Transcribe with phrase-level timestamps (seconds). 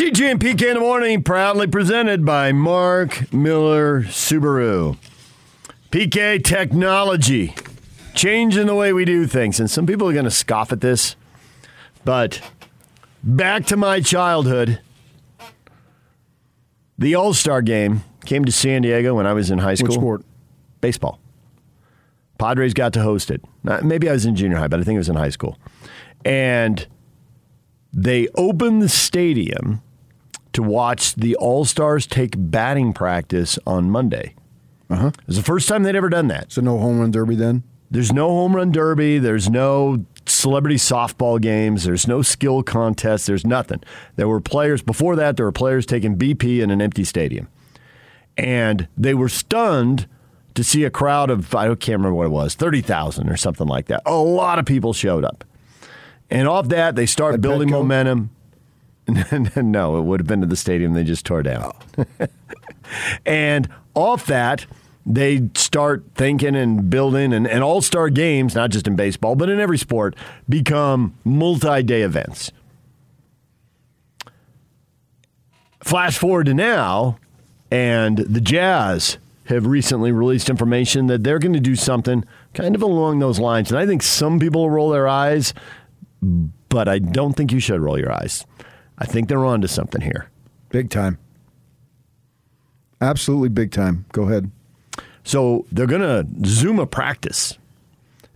[0.00, 4.96] DJ and PK in the morning, proudly presented by Mark Miller Subaru.
[5.90, 7.54] PK technology,
[8.14, 9.60] changing the way we do things.
[9.60, 11.16] And some people are going to scoff at this,
[12.02, 12.40] but
[13.22, 14.80] back to my childhood.
[16.96, 19.88] The All Star game came to San Diego when I was in high school.
[19.88, 20.24] Which sport?
[20.80, 21.20] Baseball.
[22.38, 23.44] Padres got to host it.
[23.82, 25.58] Maybe I was in junior high, but I think it was in high school.
[26.24, 26.86] And
[27.92, 29.82] they opened the stadium
[30.62, 34.34] to watch the All Stars take batting practice on Monday.
[34.88, 35.08] Uh-huh.
[35.08, 36.52] It was the first time they'd ever done that.
[36.52, 37.62] So no home run derby then?
[37.90, 39.18] There's no home run derby.
[39.18, 41.84] There's no celebrity softball games.
[41.84, 43.26] There's no skill contest.
[43.26, 43.82] There's nothing.
[44.16, 47.48] There were players, before that, there were players taking BP in an empty stadium.
[48.36, 50.08] And they were stunned
[50.54, 53.86] to see a crowd of, I can't remember what it was, 30,000 or something like
[53.86, 54.02] that.
[54.06, 55.44] A lot of people showed up.
[56.30, 57.72] And off that, they start building Petco?
[57.72, 58.30] momentum.
[59.56, 61.72] no, it would have been to the stadium they just tore down.
[63.26, 64.66] and off that,
[65.06, 69.48] they start thinking and building, and, and all star games, not just in baseball, but
[69.48, 70.14] in every sport,
[70.48, 72.52] become multi day events.
[75.82, 77.18] Flash forward to now,
[77.70, 82.24] and the Jazz have recently released information that they're going to do something
[82.54, 83.70] kind of along those lines.
[83.70, 85.54] And I think some people will roll their eyes,
[86.22, 88.46] but I don't think you should roll your eyes.
[89.00, 90.28] I think they're on to something here.
[90.68, 91.18] Big time.
[93.00, 94.04] Absolutely big time.
[94.12, 94.50] Go ahead.
[95.24, 97.56] So they're going to Zoom a practice.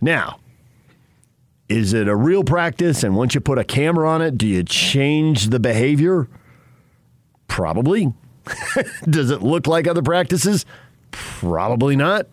[0.01, 0.39] Now,
[1.69, 3.03] is it a real practice?
[3.03, 6.27] And once you put a camera on it, do you change the behavior?
[7.47, 8.13] Probably.
[9.09, 10.65] Does it look like other practices?
[11.11, 12.27] Probably not.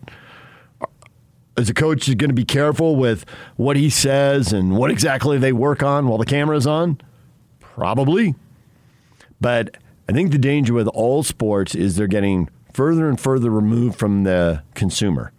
[1.55, 3.25] Is the coach going to be careful with
[3.57, 6.99] what he says and what exactly they work on while the camera's on?
[7.75, 8.35] Probably.
[9.41, 13.97] But I think the danger with all sports is they're getting further and further removed
[13.97, 15.31] from the consumer.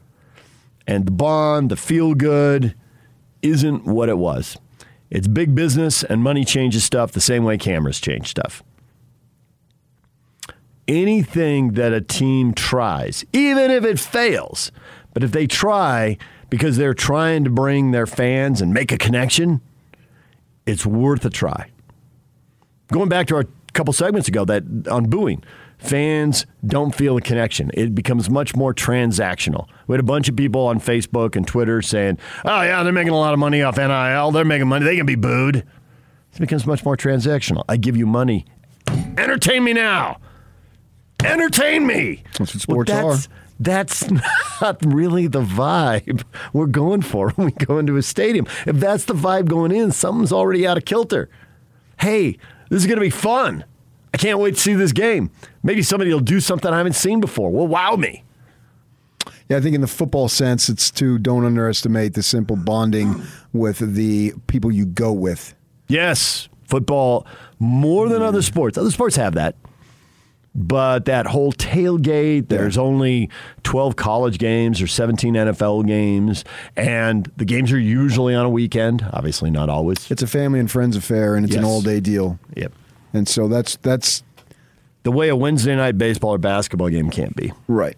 [0.87, 2.75] And the bond, the feel good,
[3.41, 4.57] isn't what it was.
[5.11, 8.65] It's big business, and money changes stuff the same way cameras change stuff.
[10.89, 14.73] Anything that a team tries, even if it fails,
[15.15, 16.19] but if they try
[16.51, 19.61] because they're trying to bring their fans and make a connection,
[20.67, 21.71] it's worth a try
[22.95, 25.43] going back to our couple segments ago that on booing
[25.79, 27.73] fans don't feel a connection.
[27.75, 29.67] It becomes much more transactional.
[29.89, 33.13] We had a bunch of people on facebook and twitter saying oh yeah they're making
[33.13, 34.85] a lot of money off nil they're making money.
[34.85, 35.57] They can be booed.
[35.57, 37.65] It becomes much more transactional.
[37.69, 38.47] I give you money.
[39.19, 40.21] Entertain me now.
[41.25, 42.23] Entertain me.
[42.39, 43.31] That's what sports well, that's, are.
[43.59, 44.11] that's
[44.61, 46.23] not really the vibe
[46.53, 48.47] we're going for when we go into a stadium.
[48.67, 51.29] If that's the vibe going in something's already out of kilter.
[52.01, 52.39] Hey,
[52.71, 53.65] this is going to be fun.
[54.13, 55.31] I can't wait to see this game.
[55.63, 57.51] Maybe somebody will do something I haven't seen before.
[57.51, 58.23] Will wow me.
[59.49, 63.23] Yeah, I think in the football sense, it's to don't underestimate the simple bonding
[63.53, 65.55] with the people you go with.
[65.89, 67.27] Yes, football
[67.59, 68.79] more than other sports.
[68.79, 69.57] Other sports have that.
[70.57, 73.29] But that whole tailgate, there's only
[73.65, 76.45] 12 college games or 17 NFL games,
[76.77, 79.05] and the games are usually on a weekend.
[79.13, 80.09] Obviously, not always.
[80.13, 82.39] It's a family and friends affair, and it's an all day deal.
[82.55, 82.73] Yep.
[83.13, 84.23] And so that's that's
[85.03, 87.53] The way a Wednesday night baseball or basketball game can't be.
[87.67, 87.97] right.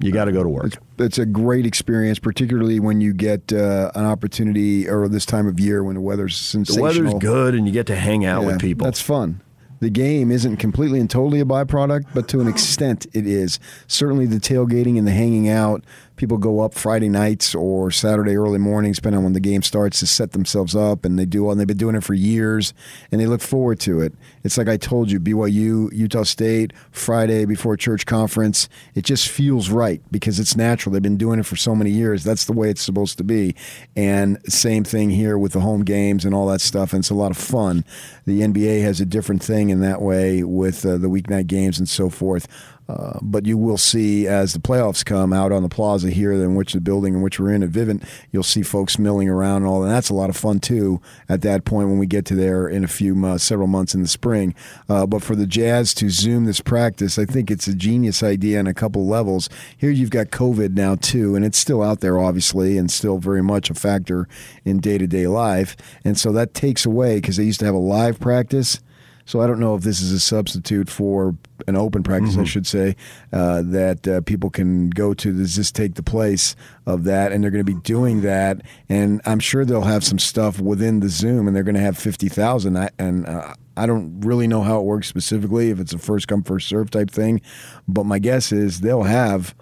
[0.00, 0.66] You got to go to work.
[0.66, 5.48] It's, it's a great experience, particularly when you get uh, an opportunity or this time
[5.48, 6.92] of year when the weather's sensational.
[6.92, 8.84] The weather's good, and you get to hang out Yeah, with people.
[8.84, 9.40] That's fun.
[9.80, 13.60] The game isn't completely and totally a byproduct, but to an extent it is.
[13.86, 15.84] Certainly the tailgating and the hanging out.
[16.18, 20.00] People go up Friday nights or Saturday early mornings, depending on when the game starts,
[20.00, 21.48] to set themselves up, and they do.
[21.50, 22.74] And they've been doing it for years,
[23.10, 24.12] and they look forward to it.
[24.42, 28.68] It's like I told you, BYU, Utah State, Friday before church conference.
[28.94, 30.92] It just feels right because it's natural.
[30.92, 32.24] They've been doing it for so many years.
[32.24, 33.54] That's the way it's supposed to be.
[33.96, 36.92] And same thing here with the home games and all that stuff.
[36.92, 37.84] And it's a lot of fun.
[38.26, 41.88] The NBA has a different thing in that way with uh, the weeknight games and
[41.88, 42.48] so forth.
[42.88, 46.54] Uh, but you will see as the playoffs come out on the plaza here, in
[46.54, 48.02] which the building in which we're in at Vivint,
[48.32, 51.00] you'll see folks milling around and all, and that's a lot of fun too.
[51.28, 54.00] At that point, when we get to there in a few uh, several months in
[54.00, 54.54] the spring,
[54.88, 58.58] uh, but for the Jazz to zoom this practice, I think it's a genius idea
[58.58, 59.50] on a couple levels.
[59.76, 63.42] Here you've got COVID now too, and it's still out there obviously, and still very
[63.42, 64.26] much a factor
[64.64, 67.74] in day to day life, and so that takes away because they used to have
[67.74, 68.80] a live practice.
[69.28, 71.36] So I don't know if this is a substitute for
[71.66, 72.96] an open practice, I should say,
[73.30, 75.32] uh, that uh, people can go to.
[75.34, 77.30] Does this take the place of that?
[77.30, 81.00] And they're going to be doing that, and I'm sure they'll have some stuff within
[81.00, 82.90] the Zoom, and they're going to have fifty thousand.
[82.98, 86.42] And uh, I don't really know how it works specifically, if it's a first come,
[86.42, 87.42] first serve type thing.
[87.86, 89.54] But my guess is they'll have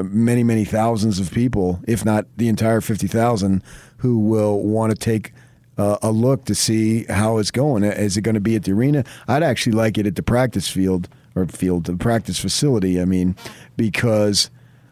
[0.00, 3.62] many, many thousands of people, if not the entire 50,000,
[3.98, 5.32] who will want to take
[5.78, 7.84] uh, a look to see how it's going.
[7.84, 9.04] Is it going to be at the arena?
[9.26, 13.00] I'd actually like it at the practice field or field, the practice facility.
[13.00, 13.36] I mean,
[13.76, 14.50] because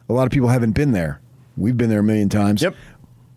[0.08, 1.20] a lot of people haven't been there.
[1.56, 2.62] We've been there a million times.
[2.62, 2.74] Yep.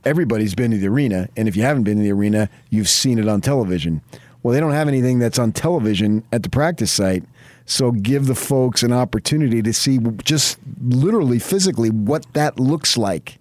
[0.05, 3.19] Everybody's been to the arena, and if you haven't been to the arena, you've seen
[3.19, 4.01] it on television.
[4.41, 7.23] Well, they don't have anything that's on television at the practice site.
[7.65, 13.39] So give the folks an opportunity to see just literally physically what that looks like.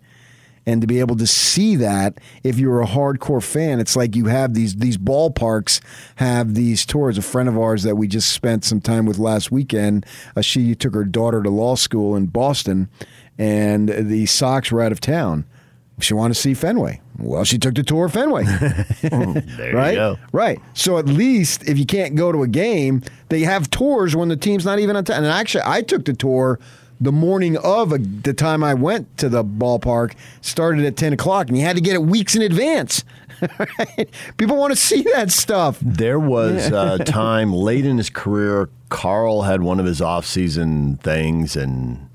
[0.64, 4.26] And to be able to see that if you're a hardcore fan, it's like you
[4.26, 5.80] have these these ballparks
[6.16, 7.18] have these tours.
[7.18, 10.06] A friend of ours that we just spent some time with last weekend,
[10.36, 12.88] uh, she took her daughter to law school in Boston,
[13.38, 15.46] and the Sox were out of town.
[16.00, 17.00] She wanted to see Fenway.
[17.18, 18.44] Well, she took the tour of Fenway.
[19.02, 19.90] There right?
[19.92, 20.18] you go.
[20.32, 20.58] Right.
[20.74, 24.36] So at least if you can't go to a game, they have tours when the
[24.36, 25.18] team's not even on time.
[25.18, 26.58] And actually, I took the tour
[27.02, 30.14] the morning of a, the time I went to the ballpark.
[30.40, 33.04] Started at ten o'clock, and you had to get it weeks in advance.
[33.58, 34.08] Right?
[34.36, 35.80] People want to see that stuff.
[35.82, 41.56] There was a time late in his career, Karl had one of his off-season things
[41.56, 42.08] and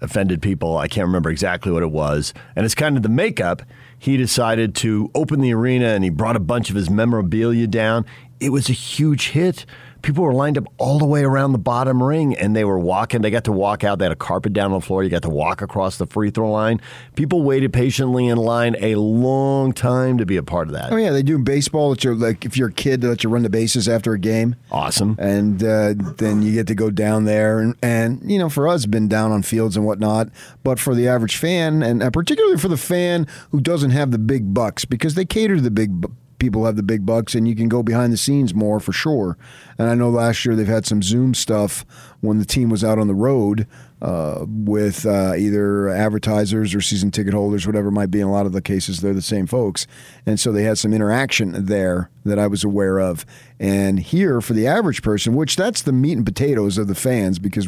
[0.00, 0.78] offended people.
[0.78, 2.32] I can't remember exactly what it was.
[2.56, 3.62] And it's kind of the makeup.
[3.98, 8.06] He decided to open the arena and he brought a bunch of his memorabilia down.
[8.40, 9.66] It was a huge hit.
[10.04, 13.22] People were lined up all the way around the bottom ring and they were walking.
[13.22, 13.98] They got to walk out.
[13.98, 15.02] They had a carpet down on the floor.
[15.02, 16.82] You got to walk across the free throw line.
[17.16, 20.92] People waited patiently in line a long time to be a part of that.
[20.92, 21.88] Oh yeah, they do in baseball.
[21.88, 24.18] That you're like if you're a kid, they let you run the bases after a
[24.18, 24.56] game.
[24.70, 25.16] Awesome.
[25.18, 28.84] and uh, then you get to go down there and, and you know for us
[28.84, 30.28] been down on fields and whatnot
[30.64, 34.18] but for the average fan and uh, particularly for the fan who doesn't have the
[34.18, 36.04] big bucks because they cater to the big
[36.38, 39.36] people have the big bucks and you can go behind the scenes more for sure
[39.78, 41.84] and i know last year they've had some zoom stuff
[42.20, 43.66] when the team was out on the road
[44.04, 48.20] uh, with uh, either advertisers or season ticket holders, whatever it might be.
[48.20, 49.86] In a lot of the cases, they're the same folks.
[50.26, 53.24] And so they had some interaction there that I was aware of.
[53.58, 57.38] And here, for the average person, which that's the meat and potatoes of the fans,
[57.38, 57.66] because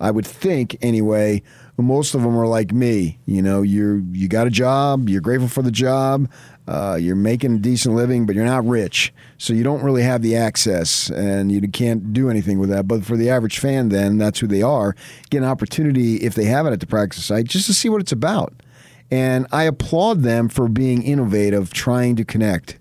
[0.00, 1.42] I would think, anyway,
[1.76, 3.18] most of them are like me.
[3.26, 6.30] You know, you you got a job, you're grateful for the job,
[6.68, 10.22] uh, you're making a decent living, but you're not rich, so you don't really have
[10.22, 12.88] the access, and you can't do anything with that.
[12.88, 14.96] But for the average fan, then that's who they are.
[15.30, 18.00] Get an opportunity if they have it at the practice site, just to see what
[18.00, 18.52] it's about.
[19.10, 22.78] And I applaud them for being innovative, trying to connect.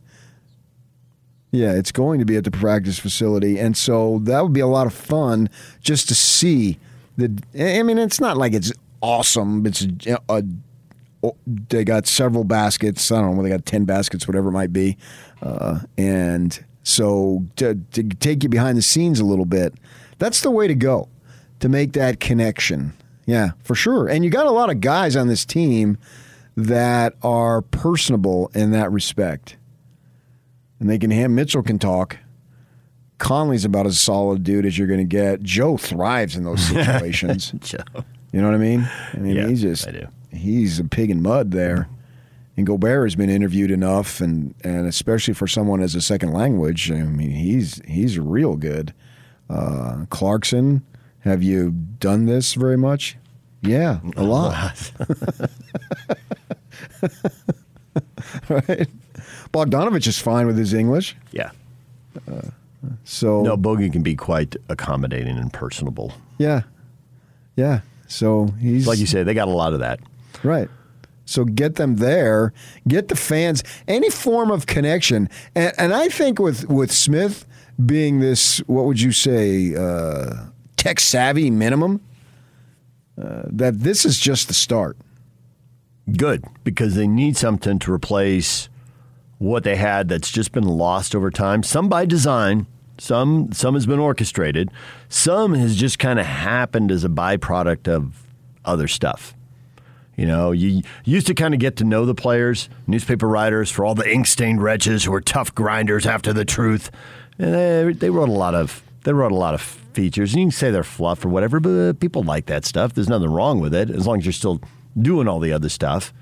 [1.52, 4.68] Yeah, it's going to be at the practice facility, and so that would be a
[4.68, 5.50] lot of fun
[5.80, 6.80] just to see
[7.18, 7.40] the.
[7.58, 9.66] I mean, it's not like it's awesome.
[9.66, 10.44] It's a, a
[11.46, 13.12] they got several baskets.
[13.12, 14.98] I don't know, they got ten baskets, whatever it might be,
[15.42, 19.74] uh, and so to, to take you behind the scenes a little bit,
[20.20, 21.10] that's the way to go
[21.60, 22.94] to make that connection.
[23.26, 24.08] Yeah, for sure.
[24.08, 25.98] And you got a lot of guys on this team
[26.56, 29.58] that are personable in that respect,
[30.80, 31.10] and they can.
[31.12, 32.18] Ham Mitchell can talk.
[33.18, 35.42] Conley's about as solid dude as you're going to get.
[35.42, 37.52] Joe thrives in those situations.
[37.62, 37.80] Joe.
[38.32, 38.88] You know what I mean?
[39.14, 40.08] I mean, Yeah, he's just I do.
[40.36, 41.88] He's a pig in mud there.
[42.58, 46.90] And Gobert has been interviewed enough, and, and especially for someone as a second language,
[46.90, 48.94] I mean, he's he's real good.
[49.50, 50.82] Uh, Clarkson,
[51.20, 53.18] have you done this very much?
[53.62, 54.90] Yeah, a lot.
[58.50, 58.88] right?
[59.54, 61.52] Bogdanovich is fine with his English, Yeah.
[63.04, 66.14] so No, Bogey can be quite accommodating and personable.
[66.38, 66.64] yeah,
[67.56, 67.82] yeah.
[68.08, 70.00] So he's Like you say, they got a lot of that.
[70.46, 70.70] Right.
[71.26, 72.54] So get them there,
[72.88, 75.28] get the fans, any form of connection.
[75.56, 77.46] And, and I think with, with Smith
[77.84, 80.46] being this, what would you say, uh,
[80.78, 82.02] tech savvy minimum,
[83.20, 84.98] uh, that this is just the start.
[86.16, 88.70] Good, because they need something to replace
[89.40, 91.64] what they had that's just been lost over time.
[91.64, 92.68] Some by design,
[93.00, 94.70] some some has been orchestrated,
[95.10, 98.28] some has just kind of happened as a byproduct of
[98.64, 99.34] other stuff.
[100.16, 103.84] You know, you used to kind of get to know the players, newspaper writers, for
[103.84, 106.90] all the ink-stained wretches who were tough grinders after the truth.
[107.38, 110.34] And they, they wrote a lot of they wrote a lot of features.
[110.34, 112.94] And you can say they're fluff or whatever, but uh, people like that stuff.
[112.94, 114.62] There's nothing wrong with it as long as you're still
[115.00, 116.14] doing all the other stuff.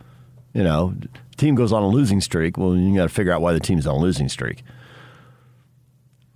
[0.54, 0.96] You know,
[1.38, 2.58] team goes on a losing streak.
[2.58, 4.64] Well, you got to figure out why the team's on a losing streak.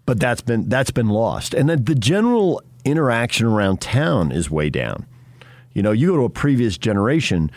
[0.06, 5.06] But that's been that's been lost, and the general interaction around town is way down.
[5.78, 7.52] You know, you go to a previous generation,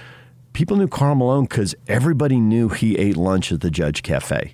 [0.52, 4.52] people knew Karl Malone because everybody knew he ate lunch at the Judge Cafe.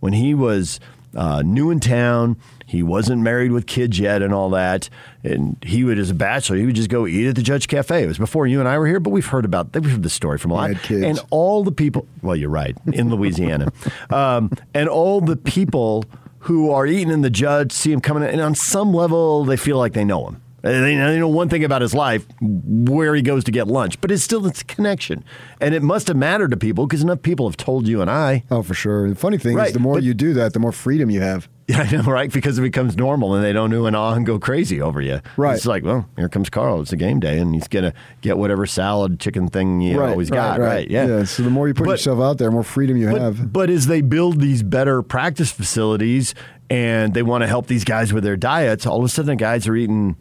[0.00, 0.80] When he was
[1.14, 2.36] uh, new in town.
[2.66, 4.90] He wasn't married with kids yet and all that.
[5.24, 8.02] And he would, as a bachelor, he would just go eat at the Judge Cafe.
[8.02, 10.10] It was before you and I were here, but we've heard about we've heard the
[10.10, 10.82] story from a lot.
[10.82, 11.02] kids.
[11.02, 13.72] And all the people, well, you're right, in Louisiana,
[14.10, 16.04] um, and all the people
[16.40, 19.56] who are eating in the Judge see him coming in, and on some level, they
[19.56, 20.42] feel like they know him.
[20.66, 24.10] And They know one thing about his life, where he goes to get lunch, but
[24.10, 25.24] it's still it's a connection,
[25.60, 28.44] and it must have mattered to people because enough people have told you and I.
[28.50, 29.08] Oh, for sure.
[29.08, 31.20] The funny thing Right, is, the more but- you do that, the more freedom you
[31.20, 31.48] have.
[31.68, 32.32] Yeah, I know, right?
[32.32, 35.20] Because it becomes normal and they don't ooh and ah and go crazy over you.
[35.36, 35.56] Right.
[35.56, 36.80] It's like, well, here comes Karl.
[36.80, 40.30] It's a game day and he's going to get whatever salad, chicken thing you always
[40.30, 40.60] got.
[40.60, 40.88] Right.
[40.88, 41.24] Yeah.
[41.24, 43.52] So the more you put But- yourself out there, the more freedom you But, have.
[43.52, 46.36] but as they build these better practice facilities
[46.70, 49.34] and they want to help these guys with their diets, all of a sudden the
[49.34, 50.14] guys are eating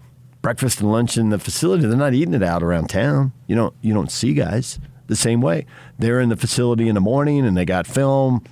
[0.45, 1.87] breakfast and lunch in the facility.
[1.87, 3.33] They're not eating it out around town.
[3.47, 5.65] You don't you don't see guys the same way.
[5.97, 8.43] They're in the facility in the morning and they got film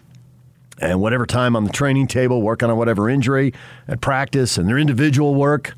[0.79, 3.53] and whatever time on the training table working on whatever injury
[3.88, 5.75] at practice and their individual work.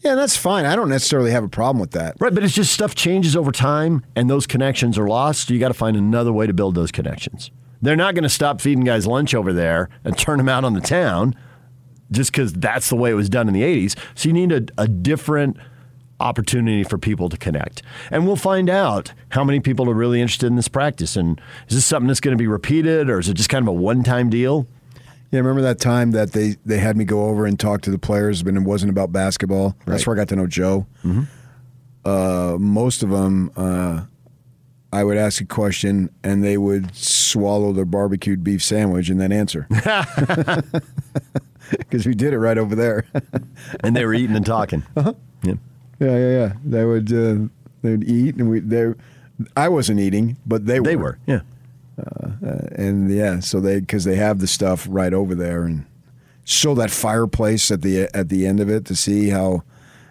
[0.00, 0.64] Yeah, that's fine.
[0.64, 2.16] I don't necessarily have a problem with that.
[2.18, 5.46] Right, but it's just stuff changes over time and those connections are lost.
[5.46, 7.52] So you got to find another way to build those connections.
[7.80, 10.74] They're not going to stop feeding guys lunch over there and turn them out on
[10.74, 11.36] the town
[12.10, 13.96] just because that's the way it was done in the 80s.
[14.14, 15.56] So you need a, a different
[16.20, 17.82] opportunity for people to connect.
[18.10, 21.16] And we'll find out how many people are really interested in this practice.
[21.16, 23.68] And is this something that's going to be repeated or is it just kind of
[23.68, 24.66] a one time deal?
[25.30, 27.98] Yeah, remember that time that they, they had me go over and talk to the
[27.98, 29.76] players, but it wasn't about basketball.
[29.84, 30.86] That's where I got to know Joe.
[32.04, 34.04] Uh, most of them, uh,
[34.90, 39.32] I would ask a question and they would swallow their barbecued beef sandwich and then
[39.32, 39.68] answer.
[41.78, 43.04] Because we did it right over there.
[43.80, 44.82] And they were eating and talking.
[44.96, 45.14] Uh-huh.
[45.42, 45.54] Yeah.
[46.00, 46.52] Yeah, yeah, yeah.
[46.64, 47.48] They would uh,
[47.82, 48.94] they would eat, and we they.
[49.56, 50.86] I wasn't eating, but they were.
[50.86, 51.40] They were, yeah.
[52.72, 55.86] and yeah, so they because they have the stuff right over there, and
[56.44, 59.62] show that fireplace at the at the end of it to see how,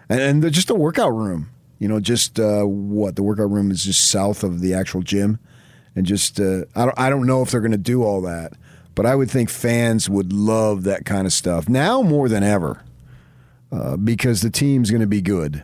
[0.08, 1.50] and, and just a workout room.
[1.78, 5.38] You know, just uh, what the workout room is just south of the actual gym,
[5.96, 8.52] and just uh, I don't I don't know if they're going to do all that,
[8.98, 12.82] but I would think fans would love that kind of stuff now more than ever,
[13.72, 15.62] uh, because the team's going to be good.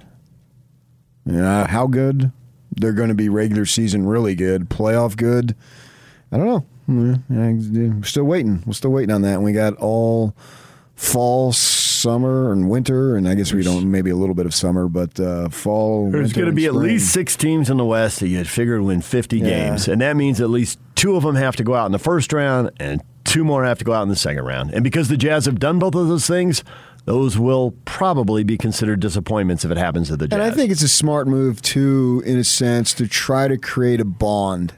[1.26, 2.32] You know, how good?
[2.76, 5.54] They're going to be regular season really good, playoff good.
[6.32, 6.64] I don't know.
[7.28, 8.62] We're still waiting.
[8.66, 9.34] We're still waiting on that.
[9.34, 10.34] And we got all
[10.96, 14.86] fall, summer, and winter, and I guess we don't maybe a little bit of summer,
[14.88, 16.10] but uh, fall.
[16.10, 19.00] There's going to be at least six teams in the West that you'd figure win
[19.00, 19.44] 50 Yeah.
[19.70, 19.88] games.
[19.88, 22.32] And that means at least two of them have to go out in the first
[22.32, 24.72] round and two more have to go out in the second round.
[24.72, 26.62] And because the Jazz have done both of those things,
[27.04, 30.38] those will probably be considered disappointments if it happens to the Jazz.
[30.38, 34.00] And I think it's a smart move too, in a sense, to try to create
[34.00, 34.74] a bond.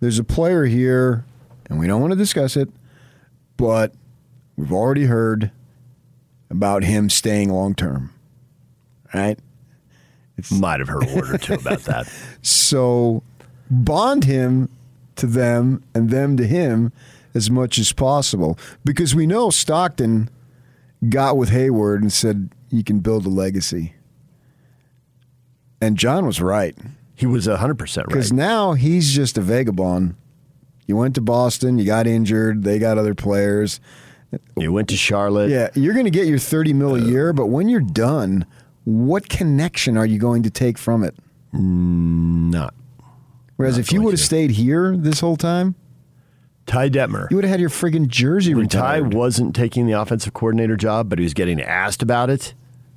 [0.00, 1.24] There's a player here,
[1.68, 2.68] and we don't want to discuss it,
[3.56, 3.92] but
[4.56, 5.50] we've already heard
[6.50, 8.12] about him staying long term.
[9.14, 9.38] Right?
[10.52, 12.12] might have heard a word or two about that.
[12.42, 13.22] So
[13.70, 14.68] bond him
[15.18, 16.92] to them and them to him
[17.34, 18.58] as much as possible.
[18.84, 20.30] Because we know Stockton
[21.08, 23.94] got with Hayward and said, you can build a legacy.
[25.80, 26.76] And John was right.
[27.14, 28.06] He was 100% right.
[28.06, 30.16] Because now he's just a vagabond.
[30.86, 33.80] You went to Boston, you got injured, they got other players.
[34.56, 35.50] You went to Charlotte.
[35.50, 38.46] Yeah, you're going to get your 30 mil a uh, year, but when you're done,
[38.84, 41.14] what connection are you going to take from it?
[41.54, 42.74] Mm, not.
[43.58, 45.74] Whereas Not if you would have stayed here this whole time,
[46.66, 47.28] Ty Detmer.
[47.28, 51.08] you would have had your friggin' jersey when Ty wasn't taking the offensive coordinator job,
[51.08, 52.54] but he was getting asked about it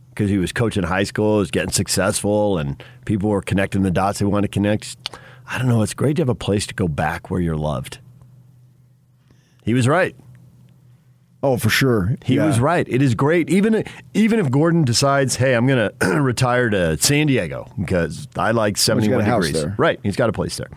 [0.09, 3.89] because he was coaching high school, he was getting successful, and people were connecting the
[3.89, 4.97] dots they wanted to connect.
[5.47, 5.81] I don't know.
[5.81, 7.97] It's great to have a place to go back where you're loved.
[9.63, 10.15] He was right.
[11.43, 12.15] Oh, for sure.
[12.23, 12.45] He Yeah.
[12.45, 12.87] was right.
[12.89, 13.49] It is great.
[13.49, 13.83] Even
[14.13, 18.77] even if Gordon decides, hey, I'm going to retire to San Diego because I like
[18.77, 19.53] 71 a degrees.
[19.53, 19.75] there.
[19.77, 19.99] Right.
[20.03, 20.69] He's got a place there.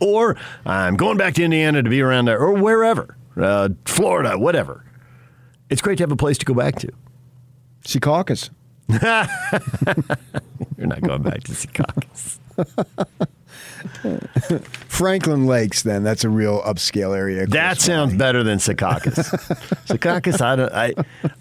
[0.00, 4.84] Or I'm going back to Indiana to be around there or wherever, uh, Florida, whatever.
[5.68, 6.88] It's great to have a place to go back to.
[7.84, 8.50] Secaucus.
[10.78, 12.38] You're not going back to Secaucus.
[14.88, 16.02] Franklin Lakes, then.
[16.02, 17.46] That's a real upscale area.
[17.46, 18.18] That sounds by.
[18.18, 19.14] better than Secaucus.
[19.86, 20.94] Secaucus, I, don't, I,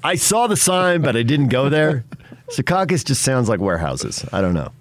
[0.04, 2.04] I saw the sign, but I didn't go there.
[2.52, 4.26] Secaucus just sounds like warehouses.
[4.34, 4.72] I don't know.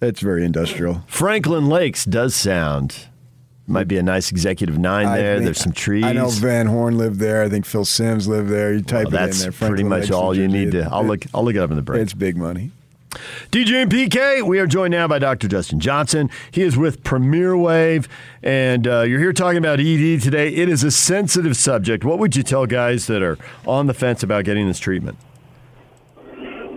[0.00, 1.02] It's very industrial.
[1.08, 3.06] Franklin Lakes does sound
[3.66, 5.34] might be a nice executive nine I there.
[5.34, 6.04] think- There's some trees.
[6.04, 7.42] I know Van Horn lived there.
[7.42, 8.72] I think Phil Simms lived there.
[8.72, 9.52] You type Well, it in that's there.
[9.52, 10.88] pretty much Lakes, all you need to.
[10.90, 11.26] I'll It- look.
[11.34, 12.00] I'll look it up in the break.
[12.00, 12.70] It's big money.
[13.50, 15.48] DJ and PK, we are joined now by Dr.
[15.48, 16.30] Justin Johnson.
[16.50, 18.08] He is with Premier Wave,
[18.42, 20.48] and uh, you're here talking about ED today.
[20.54, 22.04] It is a sensitive subject.
[22.04, 25.18] What would you tell guys that are on the fence about getting this treatment?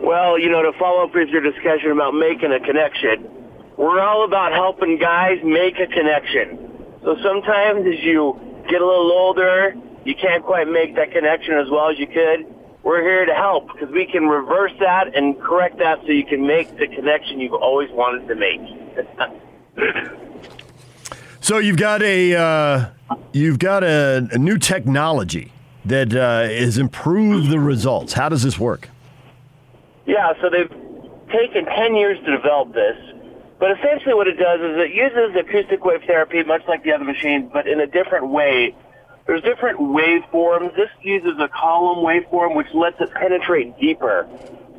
[0.04, 3.30] Well, you know, to follow up with your discussion about making a connection,
[3.78, 6.72] we're all about helping guys make a connection.
[7.04, 11.70] So sometimes as you get a little older, you can't quite make that connection as
[11.70, 12.46] well as you could.
[12.84, 16.46] We're here to help because we can reverse that and correct that so you can
[16.48, 18.60] make the connection you've always wanted to make.
[21.42, 22.90] so you've got a uh,
[23.34, 25.52] you've got a, a, new technology
[25.86, 28.14] that uh, has improved the results.
[28.14, 28.90] How does this work?
[30.08, 30.70] Yeah, so they've
[31.32, 32.98] taken 10 years to develop this.
[33.60, 37.04] But essentially what it does is it uses acoustic wave therapy, much like the other
[37.04, 38.76] machines, but in a different way.
[39.28, 40.76] There's different waveforms.
[40.76, 44.28] This uses a column waveform, which lets it penetrate deeper.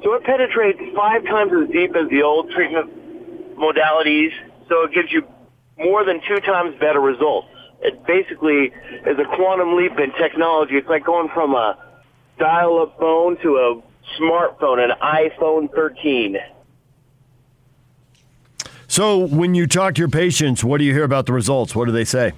[0.02, 4.30] So it penetrates five times as deep as the old treatment modalities.
[4.68, 5.26] So it gives you
[5.78, 7.48] more than two times better results.
[7.80, 8.72] It basically
[9.06, 10.76] is a quantum leap in technology.
[10.76, 11.78] It's like going from a
[12.38, 13.82] dial-up phone to a
[14.20, 16.38] smartphone, an iPhone 13.
[18.86, 21.74] So, when you talk to your patients, what do you hear about the results?
[21.74, 22.32] What do they say?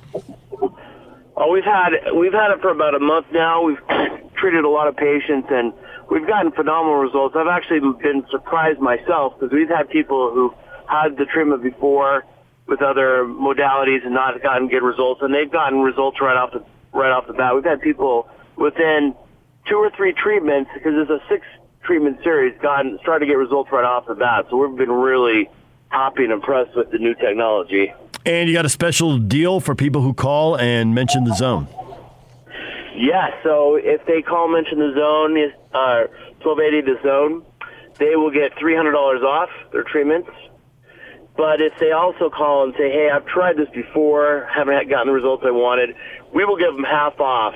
[1.37, 3.63] Oh, we've had we've had it for about a month now.
[3.65, 3.83] We've
[4.37, 5.73] treated a lot of patients, and
[6.09, 7.35] we've gotten phenomenal results.
[7.37, 10.55] I've actually been surprised myself because we've had people who
[10.87, 12.25] had the treatment before
[12.69, 16.65] with other modalities and not gotten good results, and they've gotten results right off the
[16.93, 17.55] right off the bat.
[17.55, 19.15] We've had people within
[19.67, 21.45] two or three treatments because it's a six
[21.83, 24.47] treatment series gotten started to get results right off the bat.
[24.51, 25.51] So we've been really
[25.89, 27.93] happy and impressed with the new technology.
[28.27, 31.69] And you got a special deal for people who call and mention the zone.
[32.97, 35.37] Yeah, so if they call mention the zone,
[35.75, 36.07] uh,
[36.43, 37.43] 1280 the zone,
[37.99, 40.31] they will get $300 off their treatments.
[41.37, 45.13] But if they also call and say, hey, I've tried this before, haven't gotten the
[45.13, 45.97] results I wanted,
[46.33, 47.55] we will give them half off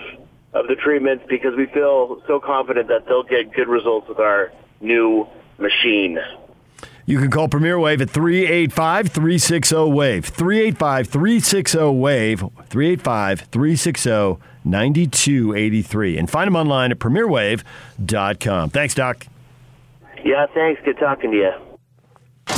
[0.52, 4.52] of the treatments because we feel so confident that they'll get good results with our
[4.80, 5.26] new
[5.58, 6.18] machine.
[7.08, 10.26] You can call Premier Wave at 385 360 Wave.
[10.26, 12.40] 385 360 Wave.
[12.40, 16.18] 385 360 9283.
[16.18, 18.68] And find them online at premierwave.com.
[18.68, 19.26] Thanks, Doc.
[20.22, 20.82] Yeah, thanks.
[20.84, 21.50] Good talking to you.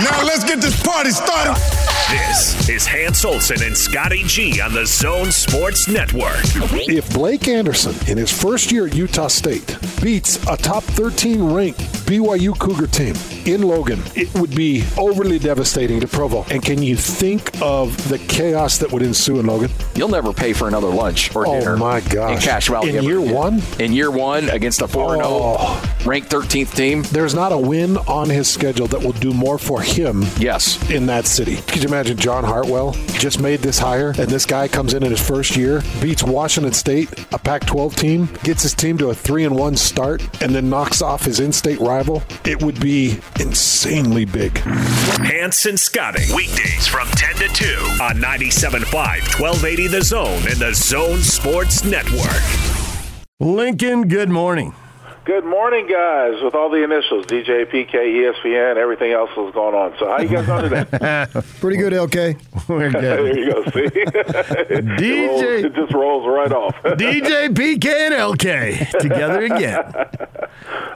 [0.00, 1.89] Now let's get this party started.
[2.11, 6.40] This is Hans Olsen and Scotty G on the Zone Sports Network.
[6.88, 11.79] If Blake Anderson, in his first year at Utah State, beats a top 13 ranked
[12.11, 13.14] BYU Cougar team
[13.46, 16.44] in Logan, it would be overly devastating to Provo.
[16.51, 19.70] And can you think of the chaos that would ensue in Logan?
[19.94, 21.75] You'll never pay for another lunch or oh dinner.
[21.75, 22.35] Oh my gosh!
[22.35, 26.31] In Cache Valley, in year one, in year one against a four and zero ranked
[26.31, 27.03] 13th team.
[27.05, 30.23] There's not a win on his schedule that will do more for him.
[30.38, 31.57] Yes, in that city.
[31.68, 35.10] Could you imagine John Hartwell just made this hire, and this guy comes in in
[35.10, 39.44] his first year, beats Washington State, a Pac-12 team, gets his team to a three
[39.44, 42.22] and one start, and then knocks off his in-state rival?
[42.44, 44.56] It would be insanely big.
[44.58, 47.64] Hans and Scotty weekdays from 10 to 2
[48.02, 52.42] on 97.5 1280 The Zone and the Zone Sports Network.
[53.38, 54.74] Lincoln, good morning.
[55.30, 56.42] Good morning, guys.
[56.42, 59.94] With all the initials, DJ, PK, ESPN, everything else is going on.
[59.96, 61.42] So, how you guys doing today?
[61.60, 62.68] Pretty good, LK.
[62.68, 63.00] We're good.
[63.00, 63.62] there you go.
[63.66, 64.00] See, DJ,
[64.70, 66.74] it, rolls, it just rolls right off.
[66.82, 69.94] DJ, PK, and LK together again.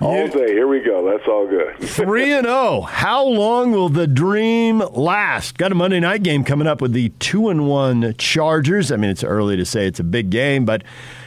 [0.01, 0.49] all day.
[0.49, 1.09] Here we go.
[1.09, 1.79] That's all good.
[1.89, 2.57] Three and zero.
[2.57, 2.81] Oh.
[2.81, 5.59] How long will the dream last?
[5.59, 8.91] Got a Monday night game coming up with the two and one Chargers.
[8.91, 10.83] I mean, it's early to say it's a big game, but.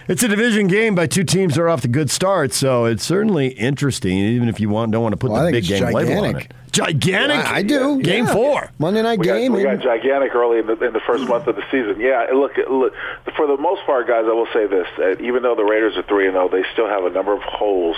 [0.08, 3.04] It's a division game by two teams that are off to good start, so it's
[3.04, 6.08] certainly interesting, even if you want don't want to put well, the big game gigantic.
[6.08, 6.54] label on it.
[6.72, 7.46] Gigantic.
[7.46, 8.02] I, I do.
[8.02, 8.34] Game yeah.
[8.34, 8.72] four.
[8.80, 9.52] Monday night we game.
[9.52, 12.00] Got, we got gigantic early in the, in the first month of the season.
[12.00, 12.94] Yeah, look, look,
[13.36, 16.04] for the most part, guys, I will say this: uh, even though the Raiders are
[16.04, 17.98] three and zero, they still have a number of holes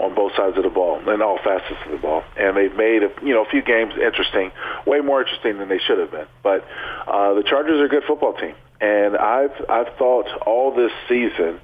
[0.00, 2.22] on both sides of the ball and all facets of the ball.
[2.36, 4.52] And they've made a, you know a few games interesting,
[4.86, 6.26] way more interesting than they should have been.
[6.42, 6.64] But
[7.06, 11.60] uh, the Chargers are a good football team, and I've I've thought all this season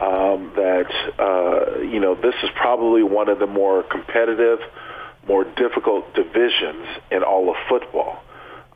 [0.00, 4.58] um, that uh, you know this is probably one of the more competitive,
[5.26, 8.22] more difficult divisions in all of football.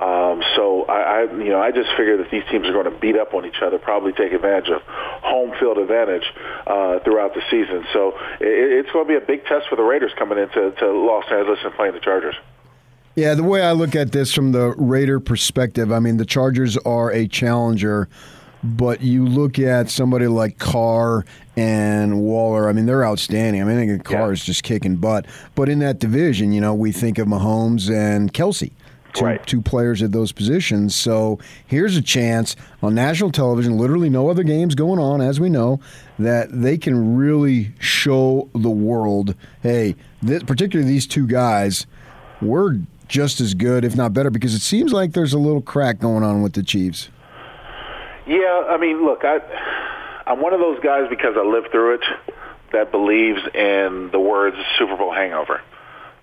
[0.01, 2.99] Um, so I, I, you know, I just figure that these teams are going to
[2.99, 6.25] beat up on each other, probably take advantage of home field advantage
[6.67, 7.85] uh, throughout the season.
[7.93, 8.49] So it,
[8.81, 11.59] it's going to be a big test for the Raiders coming into to Los Angeles
[11.65, 12.35] and playing the Chargers.
[13.15, 16.79] Yeah, the way I look at this from the Raider perspective, I mean, the Chargers
[16.79, 18.09] are a challenger
[18.63, 21.25] But you look at somebody like Carr
[21.57, 22.69] and Waller.
[22.69, 23.63] I mean, they're outstanding.
[23.63, 24.33] I mean, I think Carr Yeah.
[24.33, 25.25] is just kicking butt.
[25.55, 28.71] But in that division, you know, we think of Mahomes and Kelce.
[29.13, 29.45] Two, Right.
[29.47, 30.95] two players at those positions.
[30.95, 35.49] So here's a chance on national television, literally no other games going on, as we
[35.49, 35.81] know,
[36.19, 41.87] that they can really show the world hey, this, particularly these two guys,
[42.41, 45.99] we're just as good, if not better, because it seems like there's a little crack
[45.99, 47.09] going on with the Chiefs.
[48.27, 49.41] Yeah, I mean, look, I
[50.27, 52.05] I'm one of those guys because I lived through it
[52.73, 55.61] that believes in the words Super Bowl hangover.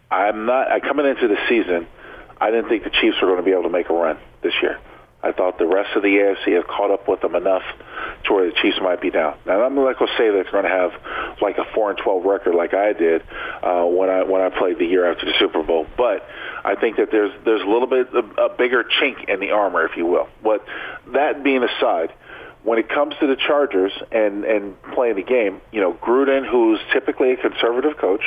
[0.10, 0.72] I'm not.
[0.72, 1.86] I coming into the season,
[2.40, 4.54] I didn't think the Chiefs were going to be able to make a run this
[4.62, 4.80] year.
[5.24, 7.64] I thought the rest of the AFC had caught up with them enough
[8.26, 9.38] to where the Chiefs might be down.
[9.46, 10.92] Now I'm not going to say that they're going to have
[11.42, 13.24] like a four and twelve record like I did
[13.64, 16.28] uh, when I when I played the year after the Super Bowl, but
[16.64, 19.86] I think that there's there's a little bit of a bigger chink in the armor,
[19.86, 20.30] if you will.
[20.44, 20.66] But
[21.14, 22.14] that being aside,
[22.64, 26.80] when it comes to the Chargers and and playing the game, you know Gruden, who's
[26.94, 28.24] typically a conservative coach,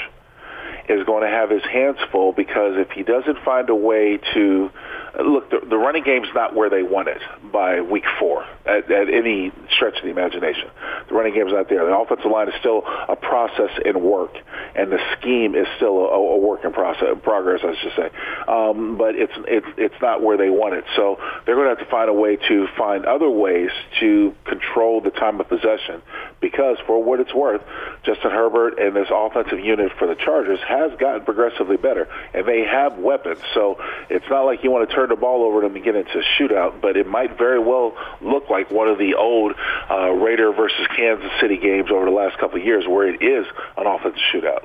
[0.90, 4.70] is going to have his hands full because if he doesn't find a way to
[5.18, 7.20] look, the, the running game's not where they want it
[7.52, 10.68] by week four at, at any stretch of the imagination.
[11.08, 11.84] The running game's not there.
[11.84, 14.36] The offensive line is still a process in work,
[14.74, 18.10] and the scheme is still a, a work in process progress, I should say.
[18.46, 20.84] Um, but it's it's it's not where they want it.
[20.96, 23.70] So they're going to have to find a way to find other ways
[24.00, 26.02] to control the time of possession
[26.40, 27.62] because, for what it's worth,
[28.04, 32.64] Justin Herbert and this offensive unit for the Chargers has gotten progressively better, and they
[32.64, 33.40] have weapons.
[33.54, 36.18] So it's not like you want to turn the ball over to and get into
[36.18, 39.54] a shootout, but it might very well look like one of the old
[39.90, 43.46] uh, Raider versus Kansas City games over the last couple of years, where it is
[43.76, 44.64] an offensive shootout.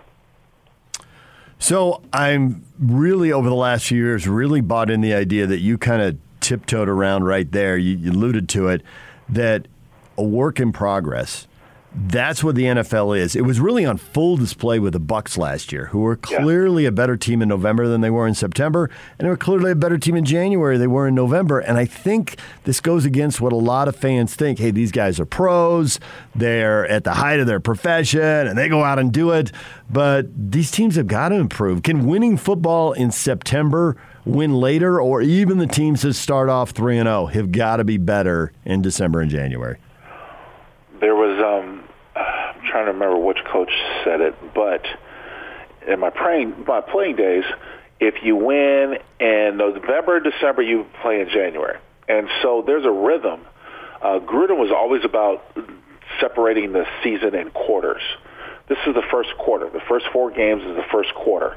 [1.60, 5.78] So I'm really over the last few years really bought in the idea that you
[5.78, 7.78] kind of tiptoed around right there.
[7.78, 8.82] You, you alluded to it
[9.30, 9.68] that
[10.18, 11.48] a work in progress.
[11.98, 13.36] That's what the NFL is.
[13.38, 16.40] It was really on full display with the Bucs last year, who were Yeah.
[16.42, 19.72] clearly a better team in November than they were in September, and they were clearly
[19.72, 21.60] a better team in January than they were in November.
[21.60, 24.60] And I think this goes against what a lot of fans think.
[24.60, 26.00] Hey, these guys are pros;
[26.36, 29.54] they're at the height of their profession, and they go out and do it.
[29.90, 31.82] But these teams have got to improve.
[31.84, 36.98] Can winning football in September win later, or even the teams that start off three
[36.98, 39.78] and zero have got to be better in December and January?
[41.02, 41.84] there was um
[42.76, 43.72] trying to remember which coach
[44.04, 44.86] said it, but
[45.88, 47.46] in my playing my playing days,
[48.02, 53.40] if you win in November, December, you play in January, and so there's a rhythm.
[54.02, 55.46] Uh, Gruden was always about
[56.20, 58.02] separating the season in quarters.
[58.68, 59.70] This is the first quarter.
[59.70, 61.56] The first four games is the first quarter.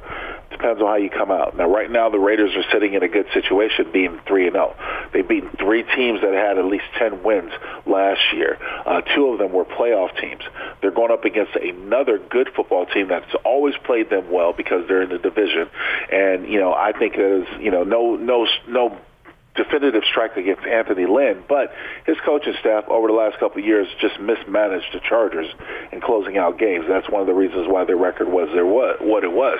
[0.58, 1.56] Depends on how you come out.
[1.56, 4.74] Now, right now, the Raiders are sitting in a good situation, being three and zero.
[5.12, 7.52] They've beaten three teams that had at least ten wins
[7.86, 8.58] last year.
[8.84, 10.42] Uh, two of them were playoff teams.
[10.80, 15.02] They're going up against another good football team that's always played them well because they're
[15.02, 15.70] in the division.
[16.10, 18.98] And you know, I think there's you know no no no
[19.58, 21.74] definitive strike against Anthony Lynn, but
[22.06, 25.46] his coaching staff over the last couple of years just mismanaged the Chargers
[25.92, 26.86] in closing out games.
[26.88, 29.58] That's one of the reasons why their record was there what what it was.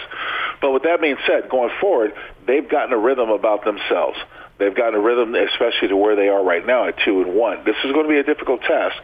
[0.62, 2.14] But with that being said, going forward,
[2.46, 4.16] they've gotten a rhythm about themselves.
[4.58, 7.64] They've gotten a rhythm, especially to where they are right now at two and one.
[7.64, 8.96] This is going to be a difficult task.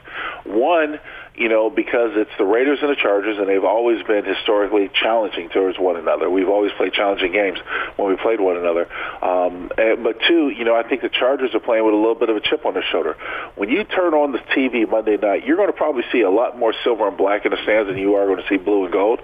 [0.45, 0.99] One,
[1.37, 5.49] you know, because it's the Raiders and the Chargers, and they've always been historically challenging
[5.49, 6.31] towards one another.
[6.31, 7.59] We've always played challenging games
[7.97, 8.87] when we played one another.
[9.21, 12.15] Um, and, but two, you know, I think the Chargers are playing with a little
[12.15, 13.17] bit of a chip on their shoulder.
[13.57, 16.57] When you turn on the TV Monday night, you're going to probably see a lot
[16.57, 18.93] more silver and black in the stands than you are going to see blue and
[18.93, 19.21] gold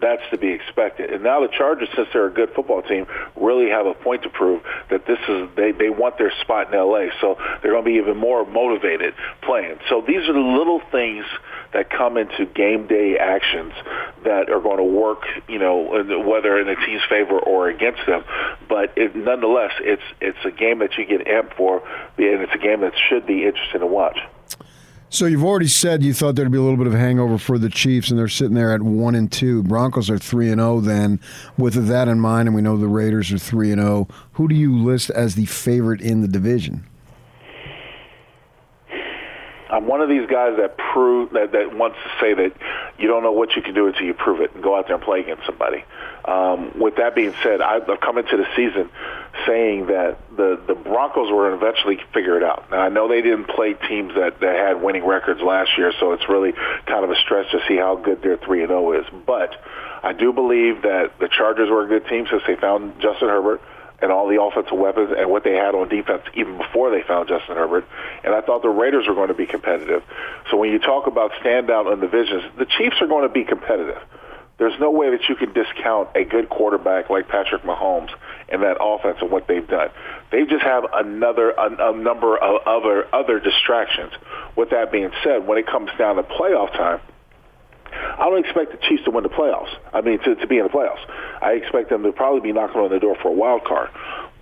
[0.00, 1.10] that's to be expected.
[1.10, 3.06] And now the Chargers, since they're a good football team,
[3.36, 6.78] really have a point to prove that this is they they want their spot in
[6.78, 7.06] LA.
[7.20, 9.78] So they're going to be even more motivated playing.
[9.88, 11.24] So these are the little things
[11.72, 13.72] that come into game day actions
[14.24, 18.24] that are going to work, you know, whether in a team's favor or against them.
[18.68, 21.82] But it, nonetheless, it's it's a game that you get amped for,
[22.16, 24.18] and it's a game that should be interesting to watch.
[25.10, 27.70] So you've already said you thought there'd be a little bit of hangover for the
[27.70, 29.62] Chiefs, and they're sitting there at one and two.
[29.62, 30.80] Broncos are three and zero.
[30.80, 31.18] Then,
[31.56, 34.06] with that in mind, and we know the Raiders are three and zero.
[34.32, 36.84] Who do you list as the favorite in the division?
[39.70, 42.52] I'm one of these guys that prove that, that wants to say that
[42.98, 44.96] you don't know what you can do until you prove it and go out there
[44.96, 45.84] and play against somebody.
[46.24, 48.90] Um, with that being said, I've come into the season
[49.46, 52.70] saying that the the Broncos were eventually figure it out.
[52.70, 56.12] Now I know they didn't play teams that, that had winning records last year, so
[56.12, 56.52] it's really
[56.86, 59.06] kind of a stretch to see how good their three and zero is.
[59.26, 59.54] But
[60.02, 63.60] I do believe that the Chargers were a good team since they found Justin Herbert.
[64.00, 67.28] And all the offensive weapons and what they had on defense even before they found
[67.28, 67.84] Justin Herbert.
[68.24, 70.02] And I thought the Raiders were going to be competitive.
[70.50, 73.98] So when you talk about standout in divisions, the Chiefs are going to be competitive.
[74.58, 78.10] There's no way that you can discount a good quarterback like Patrick Mahomes
[78.48, 79.90] and that offense and what they've done.
[80.32, 84.12] They just have another a, a number of other other distractions.
[84.56, 87.00] With that being said, when it comes down to playoff time,
[87.92, 89.74] I don't expect the Chiefs to win the playoffs.
[89.92, 91.04] I mean, to, to be in the playoffs.
[91.42, 93.90] I expect them to probably be knocking on the door for a wild card.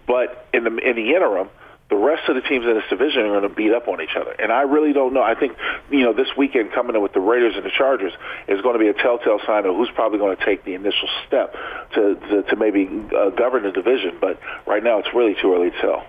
[0.07, 1.49] But in the in the interim,
[1.89, 4.17] the rest of the teams in this division are going to beat up on each
[4.19, 4.33] other.
[4.33, 5.23] And I really don't know.
[5.23, 5.57] I think,
[5.91, 8.13] you know, this weekend coming in with the Raiders and the Chargers
[8.49, 11.09] is going to be a telltale sign of who's probably going to take the initial
[11.27, 11.55] step
[11.95, 14.19] to, to, to maybe uh, govern the division.
[14.21, 16.07] But right now, it's really too early to tell.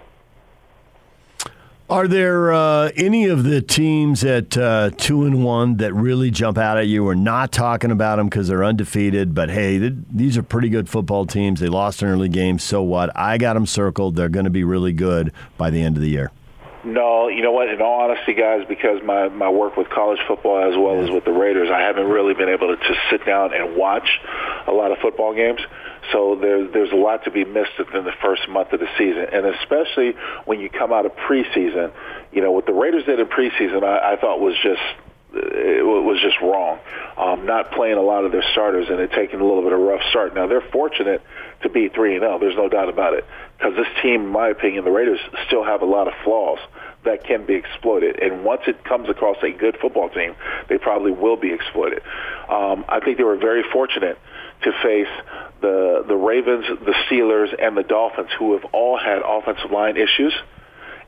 [1.90, 6.58] Are there uh, any of the teams at uh, two and one that really jump
[6.58, 7.06] out at you?
[7.06, 10.90] We're not talking about them because they're undefeated, but hey, th- these are pretty good
[10.90, 11.62] football teams.
[11.62, 13.10] They lost an early game, so what?
[13.16, 14.18] I got them circled.
[14.18, 16.30] They're going to be really good by the end of the year.
[16.88, 17.68] No, you know what?
[17.68, 21.26] In all honesty, guys, because my my work with college football as well as with
[21.26, 24.08] the Raiders, I haven't really been able to just sit down and watch
[24.68, 25.60] a lot of football games.
[26.14, 29.28] So there's there's a lot to be missed within the first month of the season,
[29.34, 30.14] and especially
[30.46, 31.92] when you come out of preseason.
[32.32, 34.80] You know what the Raiders did in preseason, I, I thought was just
[35.38, 36.80] it was just wrong.
[37.18, 39.80] Um, not playing a lot of their starters and it taking a little bit of
[39.80, 40.36] a rough start.
[40.36, 41.22] Now they're fortunate
[41.64, 42.40] to be three and zero.
[42.40, 43.26] There's no doubt about it
[43.58, 46.60] because this team, in my opinion, the Raiders still have a lot of flaws
[47.06, 48.20] that can be exploited.
[48.22, 50.36] And once it comes across a good football team,
[50.70, 52.02] they probably will be exploited.
[52.50, 54.18] Um, I think they were very fortunate
[54.64, 55.08] to face
[55.62, 60.34] the the Ravens, the Steelers, and the Dolphins, who have all had offensive line issues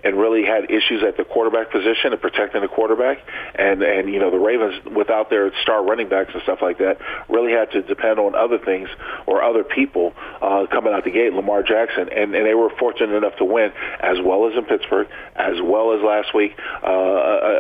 [0.04, 3.20] and really had issues at the quarterback position and protecting the quarterback.
[3.56, 7.00] And and you know the Ravens, without their star running backs and stuff like that,
[7.28, 8.90] really had to depend on other things
[9.26, 11.34] or other people uh, coming out the gate.
[11.34, 15.08] Lamar Jackson, and and they were fortunate enough to win as well as in Pittsburgh,
[15.36, 17.60] as well as last week uh,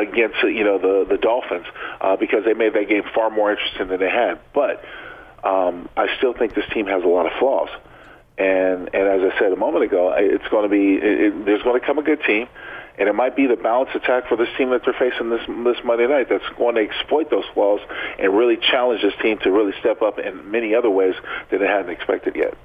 [0.00, 1.66] against you know the the Dolphins
[2.00, 4.40] uh, because they made that game far more interesting than they had.
[4.54, 4.82] But
[5.44, 7.68] um, I still think this team has a lot of flaws.
[8.38, 11.62] And and as I said a moment ago, it's going to be it, it, there's
[11.62, 12.46] going to come a good team,
[12.96, 15.84] and it might be the balanced attack for this team that they're facing this this
[15.84, 17.80] Monday night that's going to exploit those flaws
[18.18, 21.14] and really challenge this team to really step up in many other ways
[21.50, 22.56] that they hadn't expected yet.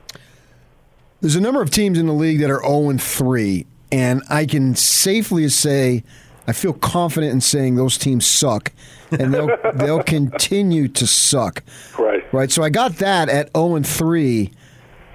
[1.22, 4.46] There's a number of teams in the league that are 0 and 3, and I
[4.46, 6.04] can safely say
[6.48, 8.72] I feel confident in saying those teams suck,
[9.10, 11.64] and they'll they'll continue to suck.
[11.98, 12.32] Right.
[12.32, 12.52] Right.
[12.52, 14.52] So I got that at 0 and 3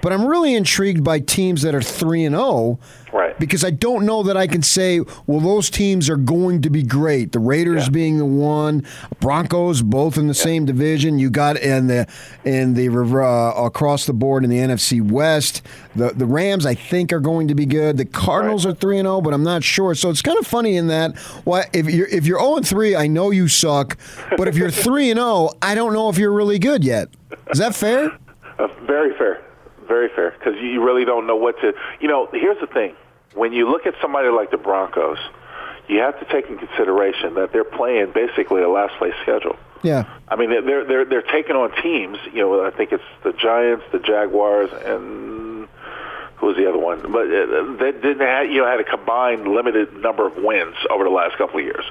[0.01, 2.79] but I'm really intrigued by teams that are 3 and 0
[3.13, 3.39] right.
[3.39, 6.83] because I don't know that I can say well those teams are going to be
[6.83, 7.33] great.
[7.33, 7.91] The Raiders Yeah.
[7.91, 8.85] being the one,
[9.21, 11.19] Broncos both in the same division.
[11.19, 12.07] You got in the
[12.45, 15.63] in the uh, across the board in the NFC West.
[15.97, 17.97] The the Rams I think are going to be good.
[17.97, 19.95] The Cardinals are 3 and 0, but I'm not sure.
[19.95, 22.95] So it's kind of funny in that why if you're if you're 0 and 3,
[22.97, 23.97] I know you suck,
[24.37, 27.09] but if you're 3 and 0, I don't know if you're really good yet.
[27.51, 28.11] Is that fair?
[28.59, 29.43] Uh, very fair,
[29.89, 30.31] very fair.
[30.31, 31.73] Because you really don't know what to.
[32.01, 32.95] You know, here's the thing:
[33.35, 35.19] when you look at somebody like the Broncos,
[35.89, 39.57] you have to take in consideration that they're playing basically a last place schedule.
[39.83, 40.05] Yeah.
[40.29, 42.19] I mean, they're they're they're taking on teams.
[42.33, 45.69] You know, I think it's the Giants, the Jaguars, and
[46.37, 47.01] who was the other one?
[47.03, 51.05] But uh, they didn't have, you know had a combined limited number of wins over
[51.05, 51.85] the last couple of years.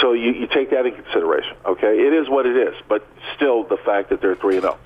[0.00, 1.56] So you you take that in consideration.
[1.64, 2.74] Okay, it is what it is.
[2.88, 4.78] But still, the fact that they're three and zero.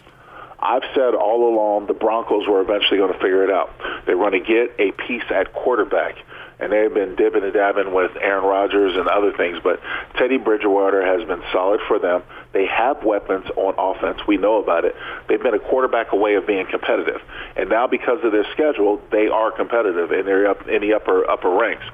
[0.61, 3.71] I've said all along the Broncos were eventually going to figure it out.
[4.07, 6.17] They're going to get a piece at quarterback,
[6.59, 9.59] and they've been dipping and dabbing with Aaron Rodgers and other things.
[9.63, 9.81] But
[10.17, 12.23] Teddy Bridgewater has been solid for them.
[12.53, 14.27] They have weapons on offense.
[14.27, 14.97] We know about it.
[15.29, 17.21] They've been a quarterback away of being competitive,
[17.57, 21.29] and now because of their schedule, they are competitive and they're up in the upper
[21.31, 21.85] upper ranks.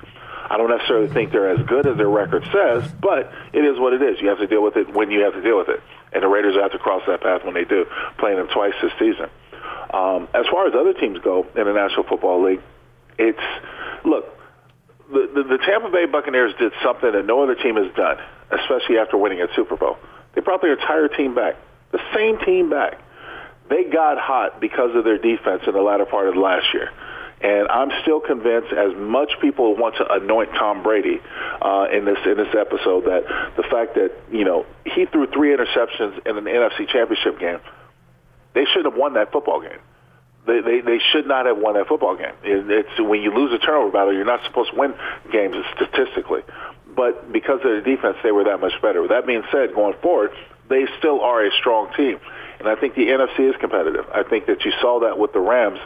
[0.50, 3.92] I don't necessarily think they're as good as their record says, but it is what
[3.92, 4.20] it is.
[4.20, 5.80] You have to deal with it when you have to deal with it.
[6.12, 7.86] And the Raiders have to cross that path when they do,
[8.18, 9.30] playing them twice this season.
[9.92, 12.60] Um, as far as other teams go in the National Football League,
[13.18, 13.40] it's
[14.04, 14.26] look,
[15.10, 18.18] the, the, the Tampa Bay Buccaneers did something that no other team has done,
[18.50, 19.96] especially after winning a Super Bowl.
[20.34, 21.56] They brought their entire team back,
[21.92, 23.00] the same team back.
[23.70, 26.90] They got hot because of their defense in the latter part of last year.
[27.44, 31.20] And I'm still convinced, as much people want to anoint Tom Brady
[31.60, 35.54] uh, in this in this episode, that the fact that you know he threw three
[35.54, 37.60] interceptions in an NFC Championship game,
[38.54, 39.78] they should have won that football game.
[40.46, 42.32] They, they they should not have won that football game.
[42.44, 44.94] It, it's when you lose a turnover battle, you're not supposed to win
[45.30, 46.40] games statistically.
[46.96, 49.02] But because of their defense, they were that much better.
[49.02, 50.30] With that being said, going forward,
[50.70, 52.20] they still are a strong team.
[52.64, 54.06] And I think the NFC is competitive.
[54.08, 55.78] I think that you saw that with the Rams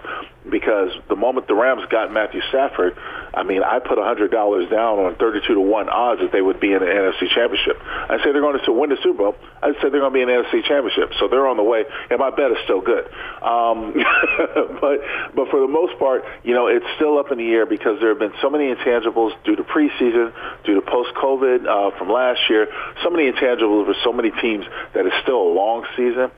[0.49, 2.97] because the moment the Rams got Matthew Stafford,
[3.35, 6.73] I mean, I put $100 down on 32 to 1 odds that they would be
[6.73, 7.83] in the NFC Championship.
[7.83, 9.37] I say they're going to win the Super Bowl.
[9.61, 11.19] I say they're going to be in the NFC Championship.
[11.19, 13.11] So they're on the way, and my bet is still good.
[13.43, 13.99] Um,
[14.81, 15.03] but
[15.35, 18.11] but for the most part, you know, it's still up in the air because there
[18.11, 20.31] have been so many intangibles due to preseason,
[20.63, 22.69] due to post-COVID uh, from last year,
[23.03, 24.65] so many intangibles for so many teams
[24.95, 26.31] that it's still a long season.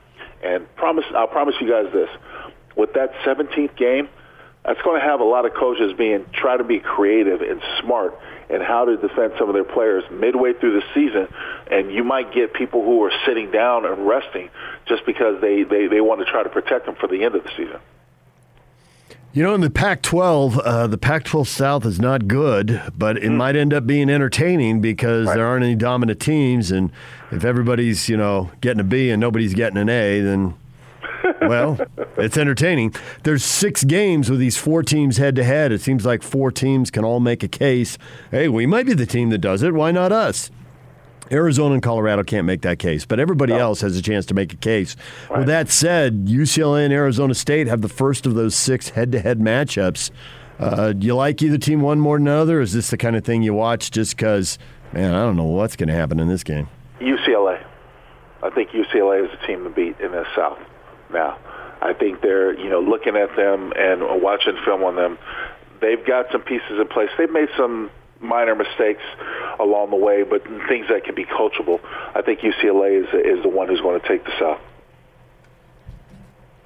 [0.43, 2.09] And promise, I'll promise you guys this:
[2.75, 4.09] with that 17th game,
[4.63, 8.17] that's going to have a lot of coaches being try to be creative and smart
[8.49, 11.27] and how to defend some of their players midway through the season.
[11.71, 14.49] And you might get people who are sitting down and resting
[14.87, 17.43] just because they, they, they want to try to protect them for the end of
[17.43, 17.79] the season.
[19.33, 23.15] You know, in the Pac 12, uh, the Pac 12 South is not good, but
[23.15, 23.37] it mm.
[23.37, 25.35] might end up being entertaining because right.
[25.35, 26.69] there aren't any dominant teams.
[26.69, 26.91] And
[27.31, 30.55] if everybody's, you know, getting a B and nobody's getting an A, then,
[31.43, 31.79] well,
[32.17, 32.93] it's entertaining.
[33.23, 35.71] There's six games with these four teams head to head.
[35.71, 37.97] It seems like four teams can all make a case.
[38.31, 39.73] Hey, we might be the team that does it.
[39.73, 40.51] Why not us?
[41.31, 43.59] Arizona and Colorado can't make that case, but everybody no.
[43.59, 44.95] else has a chance to make a case.
[45.29, 45.39] Right.
[45.39, 50.11] With that said, UCLA and Arizona State have the first of those six head-to-head matchups.
[50.59, 52.61] Uh, do you like either team one more than another?
[52.61, 54.59] Is this the kind of thing you watch just because,
[54.93, 56.67] man, I don't know what's going to happen in this game?
[56.99, 57.65] UCLA.
[58.43, 60.59] I think UCLA is the team to beat in the South
[61.11, 61.39] now.
[61.81, 65.17] I think they're, you know, looking at them and watching film on them,
[65.81, 67.09] they've got some pieces in place.
[67.17, 67.89] They've made some
[68.21, 69.03] minor mistakes
[69.59, 71.79] along the way, but things that can be coachable.
[72.15, 74.61] I think UCLA is is the one who's going to take the South.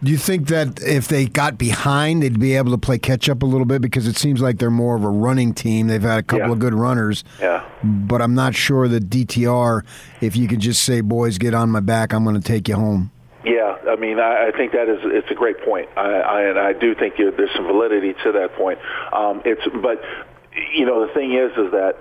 [0.04, 3.42] Do you think that if they got behind, they'd be able to play catch up
[3.42, 3.82] a little bit?
[3.82, 5.88] Because it seems like they're more of a running team.
[5.88, 6.52] They've had a couple yeah.
[6.52, 7.24] of good runners.
[7.40, 7.68] Yeah.
[7.84, 9.84] But I'm not sure that DTR,
[10.22, 12.76] if you could just say, boys, get on my back, I'm going to take you
[12.76, 13.12] home.
[13.46, 16.60] Yeah, I mean, I, I think that is it's a great point, I, I, and
[16.60, 18.80] I do think there's some validity to that point.
[19.14, 20.02] Um, it's but
[20.74, 21.98] you know, the thing is, is that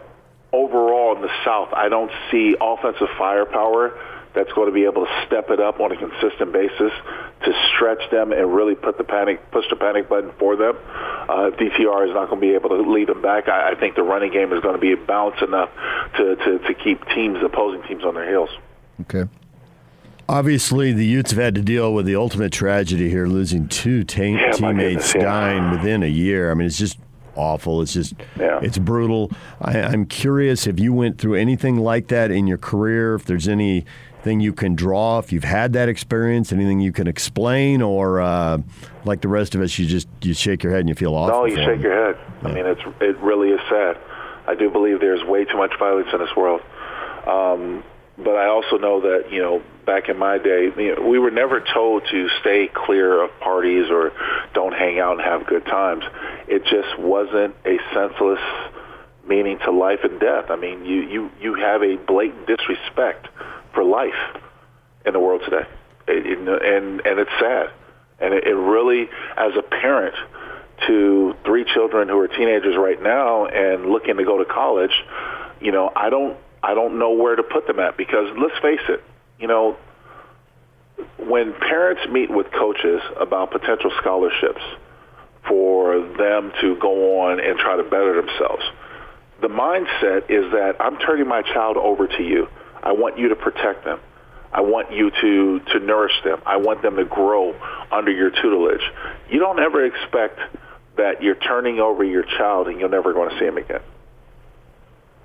[0.52, 3.98] overall in the South, I don't see offensive firepower
[4.34, 6.92] that's going to be able to step it up on a consistent basis
[7.44, 10.76] to stretch them and really put the panic, push the panic button for them.
[10.84, 13.48] Uh, DTR is not going to be able to lead them back.
[13.48, 15.70] I, I think the running game is going to be balanced enough
[16.16, 18.50] to, to, to keep teams, opposing teams, on their heels.
[19.02, 19.28] Okay.
[20.28, 24.04] Obviously, the Utes have had to deal with the ultimate tragedy here, losing two yeah,
[24.04, 25.22] teammates goodness, yeah.
[25.22, 26.50] dying within a year.
[26.50, 26.98] I mean, it's just
[27.36, 27.82] awful.
[27.82, 28.60] It's just, yeah.
[28.62, 29.30] it's brutal.
[29.60, 33.48] I, I'm curious if you went through anything like that in your career, if there's
[33.48, 38.58] anything you can draw, if you've had that experience, anything you can explain, or uh,
[39.04, 41.40] like the rest of us, you just you shake your head and you feel awful.
[41.40, 42.16] No, you shake your head.
[42.42, 42.48] Yeah.
[42.48, 43.98] I mean, it's it really is sad.
[44.46, 46.60] I do believe there's way too much violence in this world.
[47.26, 47.82] Um,
[48.16, 51.30] but I also know that you know back in my day, you know, we were
[51.30, 54.12] never told to stay clear of parties or
[54.54, 56.04] don't hang out and have good times.
[56.48, 58.40] It just wasn't a senseless
[59.26, 60.50] meaning to life and death.
[60.50, 63.28] I mean, you you you have a blatant disrespect
[63.72, 64.40] for life
[65.04, 65.66] in the world today,
[66.08, 67.70] it, it, and and it's sad,
[68.20, 70.14] and it, it really, as a parent
[70.86, 74.92] to three children who are teenagers right now and looking to go to college,
[75.60, 78.80] you know, I don't I don't know where to put them at because let's face
[78.88, 79.04] it,
[79.38, 79.76] you know,
[81.18, 84.62] when parents meet with coaches about potential scholarships
[85.46, 88.62] for them to go on and try to better themselves,
[89.42, 92.48] the mindset is that I'm turning my child over to you.
[92.82, 94.00] I want you to protect them.
[94.50, 96.40] I want you to, to nourish them.
[96.46, 97.54] I want them to grow
[97.92, 98.90] under your tutelage.
[99.28, 100.40] You don't ever expect
[100.96, 103.82] that you're turning over your child and you're never going to see him again.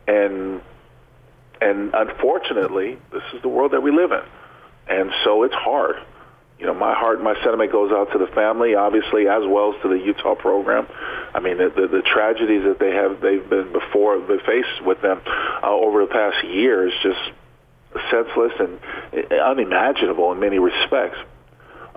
[0.05, 0.61] And
[1.61, 4.21] and unfortunately, this is the world that we live in.
[4.87, 5.95] And so it's hard.
[6.59, 9.81] You know, my heart, my sentiment goes out to the family, obviously, as well as
[9.81, 10.87] to the Utah program.
[11.33, 15.01] I mean, the, the, the tragedies that they have, they've been before, they faced with
[15.01, 15.21] them
[15.63, 17.19] uh, over the past year is just
[18.11, 18.79] senseless and
[19.31, 21.17] unimaginable in many respects.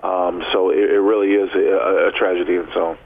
[0.01, 2.97] Um, so it, it really is a, a tragedy in its own.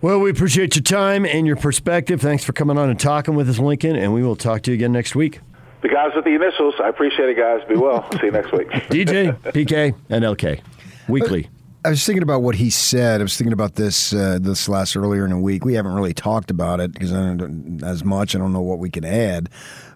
[0.00, 2.20] Well, we appreciate your time and your perspective.
[2.20, 4.76] Thanks for coming on and talking with us, Lincoln, and we will talk to you
[4.76, 5.40] again next week.
[5.82, 7.66] The guys with the initials, I appreciate it, guys.
[7.68, 8.08] Be well.
[8.20, 8.68] See you next week.
[8.70, 10.60] DJ, PK, and LK,
[11.08, 11.50] weekly.
[11.84, 13.20] I was thinking about what he said.
[13.20, 15.64] I was thinking about this uh, this last earlier in the week.
[15.64, 18.36] We haven't really talked about it because I don't as much.
[18.36, 19.48] I don't know what we can add.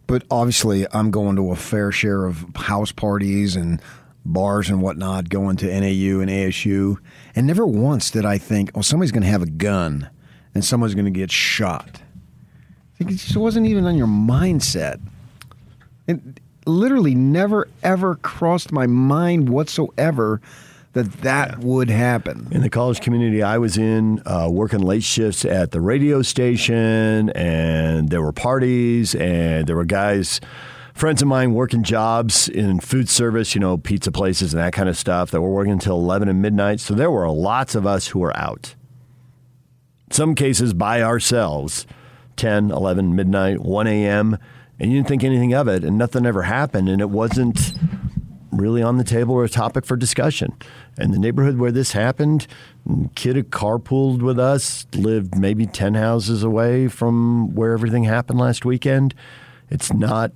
[0.09, 3.81] But obviously, I'm going to a fair share of house parties and
[4.25, 6.99] bars and whatnot, going to NAU and ASU,
[7.35, 10.11] and never once did I think, oh, somebody's going to have a gun
[10.55, 12.01] and someone's going to get shot.
[12.99, 15.01] It just wasn't even on your mindset.
[16.07, 20.41] And literally never ever crossed my mind whatsoever
[20.93, 22.49] that that would happen.
[22.51, 27.31] In the college community I was in, uh, working late shifts at the radio station,
[27.31, 30.41] and there were parties, and there were guys,
[30.95, 34.89] friends of mine, working jobs in food service, you know, pizza places and that kind
[34.89, 36.81] of stuff that were working until 11 and midnight.
[36.81, 38.75] So there were lots of us who were out.
[40.11, 41.87] Some cases by ourselves,
[42.37, 44.39] 10, 11, midnight, 1 a.m.,
[44.79, 47.73] and you didn't think anything of it, and nothing ever happened, and it wasn't
[48.51, 50.53] really on the table or a topic for discussion.
[50.99, 52.47] And the neighborhood where this happened,
[53.15, 58.65] kid who carpooled with us lived maybe 10 houses away from where everything happened last
[58.65, 59.15] weekend.
[59.71, 60.33] It's not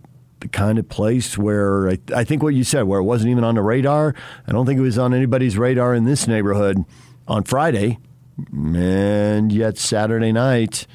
[0.46, 3.42] the kind of place where I, I think what you said, where it wasn't even
[3.42, 4.14] on the radar.
[4.46, 6.84] I don't think it was on anybody's radar in this neighborhood
[7.26, 7.98] on Friday.
[8.52, 10.86] And yet Saturday night,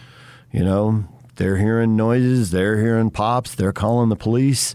[0.52, 4.74] you know, they're hearing noises, they're hearing pops, they're calling the police.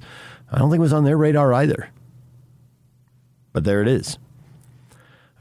[0.51, 1.91] I don't think it was on their radar either.
[3.53, 4.18] But there it is.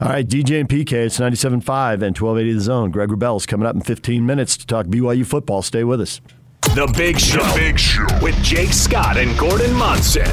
[0.00, 1.52] All right, DJ and PK, it's 97.5
[2.02, 2.90] and 1280 The Zone.
[2.90, 5.62] Greg Wrubell's coming up in 15 minutes to talk BYU football.
[5.62, 6.20] Stay with us.
[6.74, 7.42] The Big Show.
[7.42, 8.06] The Big Show.
[8.22, 10.26] With Jake Scott and Gordon Monson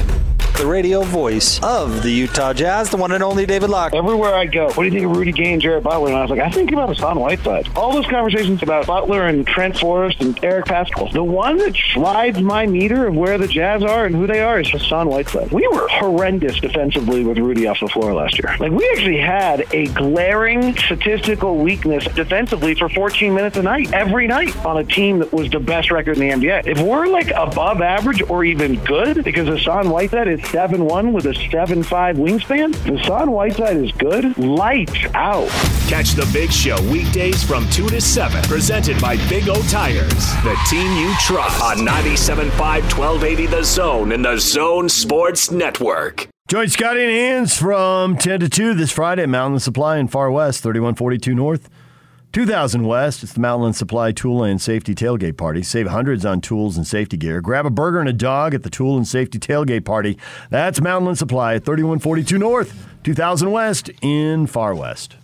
[0.56, 3.94] the radio voice of the Utah Jazz, the one and only David Locke.
[3.94, 6.08] Everywhere I go, what do you think of Rudy Gay and Jared Butler?
[6.08, 7.68] And I was like, I think about Hassan Whiteside.
[7.76, 11.12] All those conversations about Butler and Trent Forrest and Eric Paschall.
[11.12, 14.60] The one that slides my meter of where the Jazz are and who they are
[14.60, 15.50] is Hassan Whiteside.
[15.50, 18.56] We were horrendous defensively with Rudy off the floor last year.
[18.58, 24.26] Like, we actually had a glaring statistical weakness defensively for 14 minutes a night, every
[24.26, 26.66] night, on a team that was the best record in the NBA.
[26.66, 31.26] If we're like above average or even good, because Hassan Whiteside is seven one with
[31.26, 32.74] a seven five wingspan.
[32.74, 34.36] Hassan Whiteside is good.
[34.38, 35.48] Lights out.
[35.88, 38.42] Catch the Big Show weekdays from two to seven.
[38.44, 40.08] Presented by Big O Tires,
[40.42, 46.28] the team you trust on 97.5 1280 The Zone and the Zone Sports Network.
[46.48, 50.30] Join Scotty and Hands from 10 to 2 this Friday at Mountain Supply in Farr
[50.30, 51.70] West, 3142 North.
[52.34, 55.62] 2000 West, it's the Mountainland Supply Tool and Safety Tailgate Party.
[55.62, 57.40] Save hundreds on tools and safety gear.
[57.40, 60.18] Grab a burger and a dog at the Tool and Safety Tailgate Party.
[60.50, 65.14] That's Mountainland Supply at 3142 North, 2000 West in Farr West.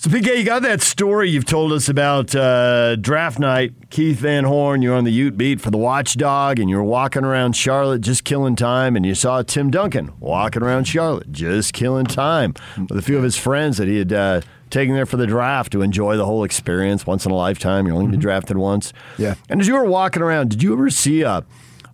[0.00, 3.90] So, PK, you got that story you've told us about uh, draft night.
[3.90, 7.56] Keith Van Horn, you're on the Ute beat for the Watchdog, and you're walking around
[7.56, 12.54] Charlotte just killing time, and you saw Tim Duncan walking around Charlotte just killing time
[12.88, 14.40] with a few of his friends that he had uh,
[14.70, 17.84] taking there for the draft to enjoy the whole experience once in a lifetime.
[17.84, 18.20] You're only mm-hmm.
[18.20, 18.92] drafted once.
[19.16, 19.34] Yeah.
[19.48, 21.44] And as you were walking around, did you ever see a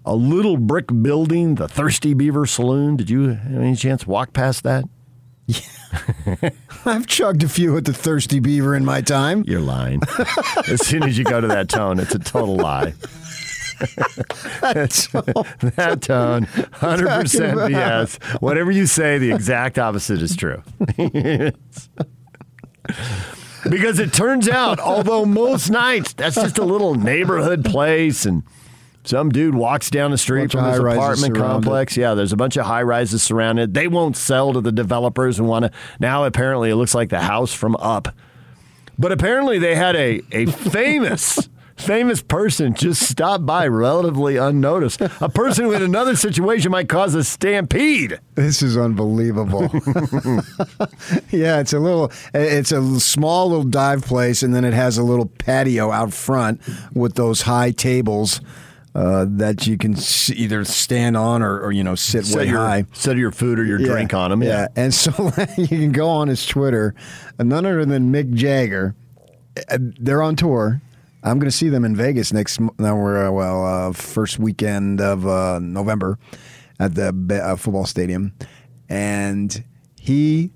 [0.05, 2.97] a little brick building, the Thirsty Beaver Saloon?
[2.97, 4.85] Did you have any chance walk past that?
[5.47, 5.61] Yeah.
[6.87, 9.45] I've chugged a few at the Thirsty Beaver in my time.
[9.47, 10.01] You're lying.
[10.69, 12.95] as soon as you go to that tone, it's a total lie.
[14.61, 18.41] that tone, that tone 100% BS.
[18.41, 20.63] Whatever you say, the exact opposite is true
[23.69, 28.43] because it turns out, although most nights that's just a little neighborhood place and
[29.05, 31.97] some dude walks down the street from his apartment complex.
[31.97, 33.75] Yeah, there's a bunch of high rises surrounded.
[33.75, 35.71] They won't sell to the developers who want to.
[36.01, 38.09] Now, apparently, it looks like the house from up.
[38.99, 45.01] But apparently, they had a, a famous famous person just stopped by relatively unnoticed.
[45.21, 48.21] A person who in another situation might cause a stampede.
[48.35, 49.63] This is unbelievable.
[51.31, 55.03] yeah, it's a little it's a small little dive place and then it has a
[55.03, 56.61] little patio out front
[56.95, 58.41] with those high tables.
[58.95, 59.97] Uh, that you can
[60.37, 63.59] either stand on or, or you know sit set way your, high, set your food
[63.59, 64.41] or your yeah, drink on them.
[64.41, 64.49] Yeah.
[64.49, 65.11] yeah, and so
[65.57, 66.95] you can go on his Twitter.
[67.39, 68.95] None other than Mick Jagger.
[69.69, 70.81] Uh, they're on tour
[71.25, 72.61] I'm going to see them in Vegas next.
[72.79, 76.19] Now we're uh, well uh, first weekend of uh, November
[76.79, 77.09] at the
[77.43, 78.35] uh, football stadium,
[78.91, 79.65] and
[79.99, 80.51] he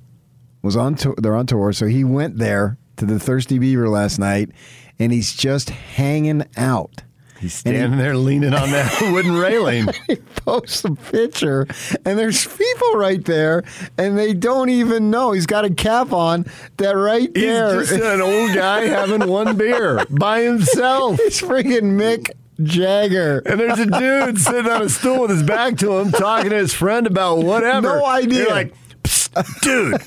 [0.60, 1.14] was on tour.
[1.16, 4.50] They're on tour, so he went there to the Thirsty Beaver last night,
[4.98, 7.02] and he's just hanging out.
[7.40, 9.88] He's standing he, there leaning on that wooden railing.
[10.06, 11.66] he posts a picture,
[12.04, 13.62] and there's people right there,
[13.96, 15.32] and they don't even know.
[15.32, 16.46] He's got a cap on
[16.78, 17.78] that right there.
[17.78, 21.18] He's just an old guy having one beer by himself.
[21.18, 22.30] He's freaking Mick
[22.62, 23.38] Jagger.
[23.46, 26.56] And there's a dude sitting on a stool with his back to him talking to
[26.56, 27.98] his friend about whatever.
[27.98, 28.44] No idea.
[28.44, 28.74] You're like,
[29.62, 30.00] dude.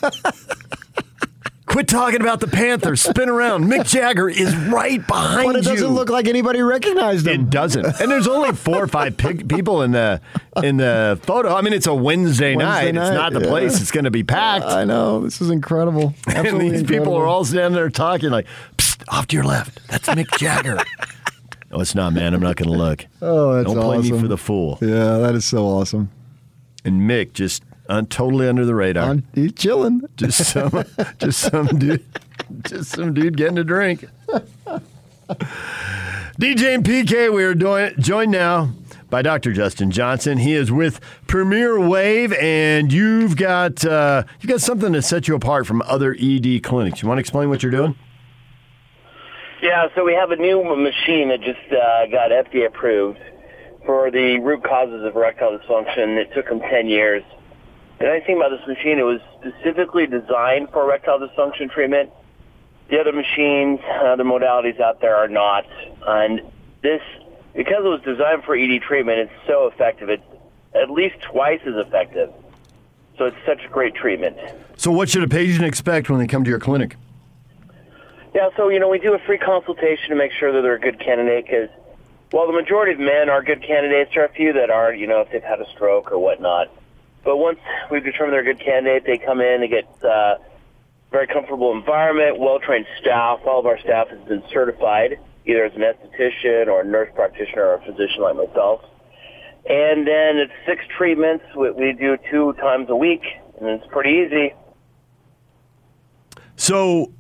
[1.72, 3.02] Quit talking about the Panthers.
[3.02, 3.64] Spin around.
[3.64, 5.54] Mick Jagger is right behind you.
[5.54, 5.94] But it doesn't you.
[5.94, 7.44] look like anybody recognized him.
[7.44, 7.86] It doesn't.
[7.86, 10.20] And there's only four or five people in the
[10.62, 11.56] in the photo.
[11.56, 12.96] I mean, it's a Wednesday, Wednesday night.
[12.96, 13.08] night.
[13.08, 13.48] It's not the yeah.
[13.48, 13.80] place.
[13.80, 14.66] It's going to be packed.
[14.66, 15.22] I know.
[15.22, 16.14] This is incredible.
[16.28, 17.06] Absolutely and these incredible.
[17.06, 18.48] people are all standing there talking like,
[19.08, 19.80] off to your left.
[19.88, 20.78] That's Mick Jagger.
[21.72, 22.34] No, it's not, man.
[22.34, 23.06] I'm not going to look.
[23.22, 24.12] Oh, that's Don't play awesome.
[24.12, 24.78] me for the fool.
[24.82, 26.12] Yeah, that is so awesome.
[26.84, 29.10] And Mick just un- totally under the radar.
[29.10, 30.02] On, he's chilling.
[30.16, 30.84] just some,
[31.20, 32.04] just some dude,
[32.64, 34.06] just some dude getting a drink.
[36.40, 38.72] DJ and PK, we are doing, joined now
[39.10, 39.52] by Dr.
[39.54, 40.38] Justin Johnson.
[40.38, 45.36] He is with Premier Wave, and you've got uh, you got something to set you
[45.36, 47.02] apart from other ED clinics.
[47.02, 47.96] You want to explain what you're doing?
[49.62, 53.20] Yeah, so we have a new machine that just uh, got FDA approved
[53.86, 56.18] for the root causes of erectile dysfunction.
[56.18, 57.24] It took them 10 years.
[58.02, 62.10] The nice thing about this machine, it was specifically designed for erectile dysfunction treatment.
[62.90, 65.68] The other machines, uh, other modalities out there are not.
[66.08, 66.42] And
[66.82, 67.02] this,
[67.54, 70.10] because it was designed for ED treatment, it's so effective.
[70.10, 70.24] It's
[70.74, 72.34] at least twice as effective.
[73.20, 74.36] So it's such a great treatment.
[74.78, 76.96] So, what should a patient expect when they come to your clinic?
[78.34, 80.80] Yeah, so you know we do a free consultation to make sure that they're a
[80.80, 81.70] good candidate because
[82.32, 84.98] while the majority of men are good candidates, there are a few that aren't.
[84.98, 86.72] You know, if they've had a stroke or whatnot.
[87.24, 87.60] But once
[87.90, 90.36] we've determined they're a good candidate, they come in, they get uh,
[91.12, 93.40] very comfortable environment, well-trained staff.
[93.46, 97.66] All of our staff has been certified, either as an esthetician or a nurse practitioner
[97.66, 98.82] or a physician like myself.
[99.70, 101.46] And then it's six treatments.
[101.56, 103.22] We, we do two times a week,
[103.60, 104.54] and it's pretty easy.
[106.56, 107.12] So,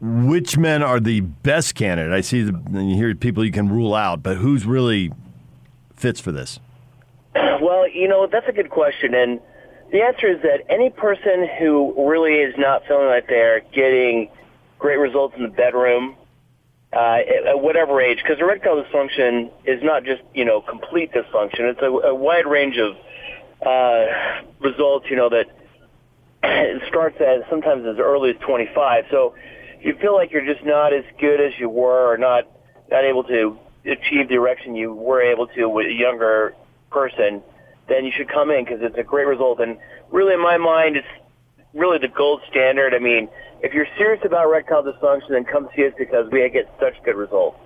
[0.00, 2.12] which men are the best candidate?
[2.12, 5.12] I see the, you hear people you can rule out, but who's really
[5.94, 6.58] fits for this?
[7.60, 9.14] Well, you know, that's a good question.
[9.14, 9.40] And
[9.92, 14.30] the answer is that any person who really is not feeling like they're getting
[14.78, 16.16] great results in the bedroom,
[16.92, 17.18] uh,
[17.48, 21.70] at whatever age, because erectile dysfunction is not just, you know, complete dysfunction.
[21.70, 22.96] It's a, a wide range of
[23.64, 24.06] uh,
[24.60, 25.46] results, you know, that
[26.88, 29.04] starts at sometimes as early as 25.
[29.10, 29.34] So
[29.80, 32.48] you feel like you're just not as good as you were or not,
[32.90, 36.54] not able to achieve the erection you were able to with younger
[36.90, 37.42] person,
[37.88, 39.60] then you should come in because it's a great result.
[39.60, 39.78] And
[40.10, 41.06] really, in my mind, it's
[41.74, 42.94] really the gold standard.
[42.94, 43.28] I mean,
[43.62, 47.16] if you're serious about erectile dysfunction, then come see us because we get such good
[47.16, 47.58] results.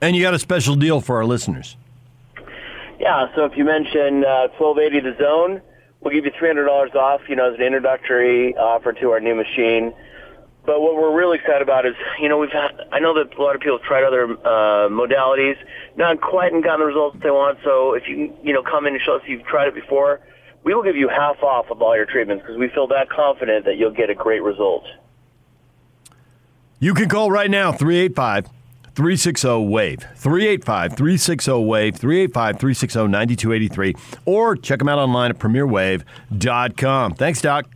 [0.00, 1.76] And you got a special deal for our listeners.
[2.98, 5.62] Yeah, so if you mention uh, 1280 The Zone,
[6.00, 9.92] we'll give you $300 off, you know, as an introductory offer to our new machine.
[10.64, 13.42] But what we're really excited about is, you know, we've had, I know that a
[13.42, 15.56] lot of people have tried other uh, modalities,
[15.96, 17.58] not quite and gotten the results they want.
[17.64, 20.20] So if you, you know, come in and show us you've tried it before,
[20.62, 23.64] we will give you half off of all your treatments because we feel that confident
[23.64, 24.84] that you'll get a great result.
[26.78, 28.46] You can call right now 385
[28.94, 30.00] 360 WAVE.
[30.14, 33.94] 385 360 WAVE, 385 360 9283,
[34.26, 37.14] or check them out online at premierwave.com.
[37.14, 37.66] Thanks, Doc.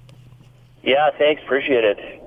[0.83, 1.43] Yeah, thanks.
[1.43, 2.26] Appreciate it.